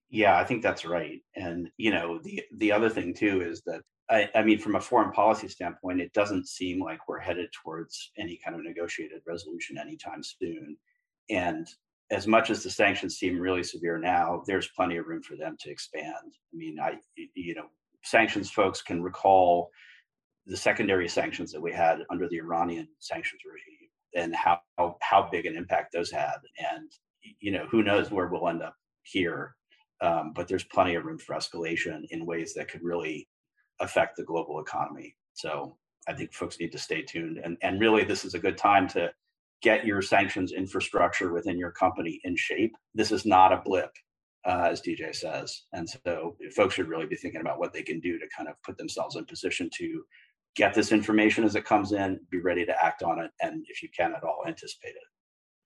Yeah, 0.10 0.38
I 0.38 0.44
think 0.44 0.64
that's 0.64 0.86
right. 0.86 1.22
And 1.36 1.70
you 1.78 1.92
know, 1.92 2.20
the 2.20 2.44
the 2.56 2.72
other 2.72 2.90
thing 2.90 3.14
too 3.14 3.42
is 3.42 3.62
that 3.66 3.82
I, 4.10 4.30
I, 4.36 4.44
mean, 4.44 4.60
from 4.60 4.76
a 4.76 4.82
foreign 4.82 5.12
policy 5.12 5.48
standpoint, 5.48 6.02
it 6.02 6.14
doesn't 6.14 6.48
seem 6.48 6.82
like 6.82 7.08
we're 7.08 7.20
headed 7.20 7.50
towards 7.52 8.12
any 8.18 8.40
kind 8.44 8.56
of 8.56 8.64
negotiated 8.64 9.22
resolution 9.28 9.78
anytime 9.78 10.24
soon. 10.24 10.78
And 11.30 11.68
as 12.10 12.26
much 12.26 12.50
as 12.50 12.64
the 12.64 12.70
sanctions 12.70 13.18
seem 13.18 13.40
really 13.40 13.64
severe 13.64 13.98
now, 13.98 14.44
there's 14.48 14.70
plenty 14.76 14.96
of 14.98 15.08
room 15.08 15.22
for 15.22 15.36
them 15.36 15.58
to 15.60 15.70
expand. 15.70 16.14
I 16.16 16.56
mean, 16.56 16.78
I 16.80 16.94
you 17.36 17.56
know, 17.56 17.66
sanctions 18.04 18.50
folks 18.50 18.82
can 18.82 19.04
recall 19.04 19.70
the 20.46 20.56
secondary 20.56 21.10
sanctions 21.10 21.52
that 21.52 21.62
we 21.62 21.74
had 21.74 22.00
under 22.10 22.30
the 22.30 22.38
Iranian 22.38 22.88
sanctions 23.00 23.42
regime 23.46 23.90
and 24.16 24.34
how 24.34 24.62
how 25.02 25.28
big 25.30 25.46
an 25.46 25.58
impact 25.58 25.92
those 25.92 26.10
had. 26.10 26.38
And 26.72 26.90
you 27.42 27.52
know, 27.52 27.66
who 27.70 27.84
knows 27.84 28.10
where 28.10 28.28
we'll 28.28 28.48
end 28.48 28.64
up 28.64 28.76
here 29.04 29.58
um, 30.02 30.34
but 30.36 30.48
there's 30.48 30.64
plenty 30.64 30.96
of 30.96 31.06
room 31.06 31.18
for 31.18 31.36
escalation 31.36 32.04
in 32.10 32.26
ways 32.26 32.54
that 32.54 32.70
could 32.70 32.84
really 32.84 33.28
affect 33.80 34.18
the 34.18 34.24
global 34.24 34.60
economy. 34.60 35.16
So 35.34 35.78
I 36.08 36.14
think 36.14 36.34
folks 36.34 36.60
need 36.60 36.72
to 36.72 36.78
stay 36.78 37.02
tuned. 37.02 37.40
And, 37.44 37.58
and 37.62 37.80
really, 37.80 38.04
this 38.04 38.26
is 38.26 38.34
a 38.34 38.40
good 38.40 38.58
time 38.58 38.88
to 38.90 39.12
get 39.62 39.86
your 39.86 40.02
sanctions 40.02 40.52
infrastructure 40.52 41.34
within 41.34 41.58
your 41.58 41.72
company 41.72 42.20
in 42.24 42.36
shape. 42.36 42.76
This 42.94 43.12
is 43.12 43.26
not 43.26 43.52
a 43.52 43.62
blip, 43.64 43.92
uh, 44.46 44.68
as 44.72 44.82
DJ 44.82 45.16
says. 45.16 45.64
And 45.74 45.88
so 45.90 46.38
folks 46.56 46.76
should 46.76 46.88
really 46.88 47.08
be 47.08 47.16
thinking 47.16 47.42
about 47.42 47.60
what 47.60 47.74
they 47.74 47.84
can 47.84 48.00
do 48.00 48.20
to 48.20 48.26
kind 48.36 48.50
of 48.50 48.56
put 48.64 48.78
themselves 48.78 49.16
in 49.16 49.26
position 49.26 49.70
to 49.78 50.04
get 50.56 50.74
this 50.74 50.92
information 50.92 51.44
as 51.44 51.56
it 51.56 51.66
comes 51.66 51.92
in, 51.92 52.20
be 52.32 52.40
ready 52.40 52.66
to 52.66 52.84
act 52.84 53.04
on 53.04 53.20
it, 53.20 53.32
and 53.42 53.64
if 53.70 53.84
you 53.84 53.90
can 53.96 54.14
at 54.16 54.24
all, 54.24 54.44
anticipate 54.48 54.90
it. 54.90 54.96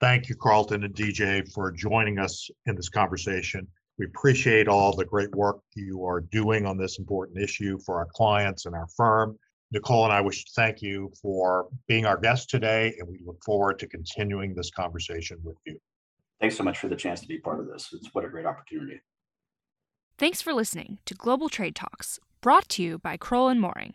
Thank 0.00 0.28
you, 0.28 0.36
Carlton 0.36 0.84
and 0.84 0.94
DJ, 0.94 1.50
for 1.52 1.72
joining 1.72 2.18
us 2.18 2.50
in 2.66 2.76
this 2.76 2.88
conversation. 2.88 3.66
We 4.02 4.06
appreciate 4.06 4.66
all 4.66 4.96
the 4.96 5.04
great 5.04 5.32
work 5.32 5.60
you 5.76 6.04
are 6.06 6.22
doing 6.22 6.66
on 6.66 6.76
this 6.76 6.98
important 6.98 7.38
issue 7.38 7.78
for 7.86 7.98
our 7.98 8.08
clients 8.12 8.66
and 8.66 8.74
our 8.74 8.88
firm. 8.96 9.38
Nicole 9.70 10.02
and 10.02 10.12
I 10.12 10.20
wish 10.20 10.44
to 10.44 10.50
thank 10.56 10.82
you 10.82 11.12
for 11.22 11.68
being 11.86 12.04
our 12.04 12.16
guest 12.16 12.50
today, 12.50 12.96
and 12.98 13.06
we 13.08 13.20
look 13.24 13.40
forward 13.44 13.78
to 13.78 13.86
continuing 13.86 14.56
this 14.56 14.72
conversation 14.72 15.38
with 15.44 15.54
you. 15.66 15.78
Thanks 16.40 16.56
so 16.56 16.64
much 16.64 16.78
for 16.78 16.88
the 16.88 16.96
chance 16.96 17.20
to 17.20 17.28
be 17.28 17.38
part 17.38 17.60
of 17.60 17.68
this. 17.68 17.90
It's 17.92 18.12
what 18.12 18.24
a 18.24 18.28
great 18.28 18.44
opportunity. 18.44 19.00
Thanks 20.18 20.42
for 20.42 20.52
listening 20.52 20.98
to 21.04 21.14
Global 21.14 21.48
Trade 21.48 21.76
Talks, 21.76 22.18
brought 22.40 22.68
to 22.70 22.82
you 22.82 22.98
by 22.98 23.16
Crowell 23.16 23.50
and 23.50 23.60
Moring. 23.60 23.94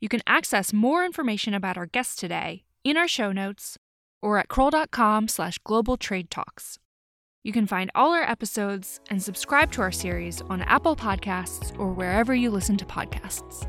You 0.00 0.08
can 0.08 0.22
access 0.26 0.72
more 0.72 1.04
information 1.04 1.52
about 1.52 1.76
our 1.76 1.84
guests 1.84 2.16
today 2.16 2.64
in 2.84 2.96
our 2.96 3.06
show 3.06 3.32
notes 3.32 3.76
or 4.22 4.38
at 4.38 4.48
crowell.com 4.48 5.28
slash 5.28 5.58
global 5.58 5.98
trade 5.98 6.30
talks. 6.30 6.78
You 7.44 7.52
can 7.52 7.66
find 7.66 7.90
all 7.96 8.12
our 8.12 8.22
episodes 8.22 9.00
and 9.10 9.20
subscribe 9.20 9.72
to 9.72 9.80
our 9.80 9.90
series 9.90 10.42
on 10.42 10.62
Apple 10.62 10.94
Podcasts 10.94 11.76
or 11.76 11.92
wherever 11.92 12.32
you 12.32 12.50
listen 12.50 12.76
to 12.76 12.84
podcasts. 12.84 13.66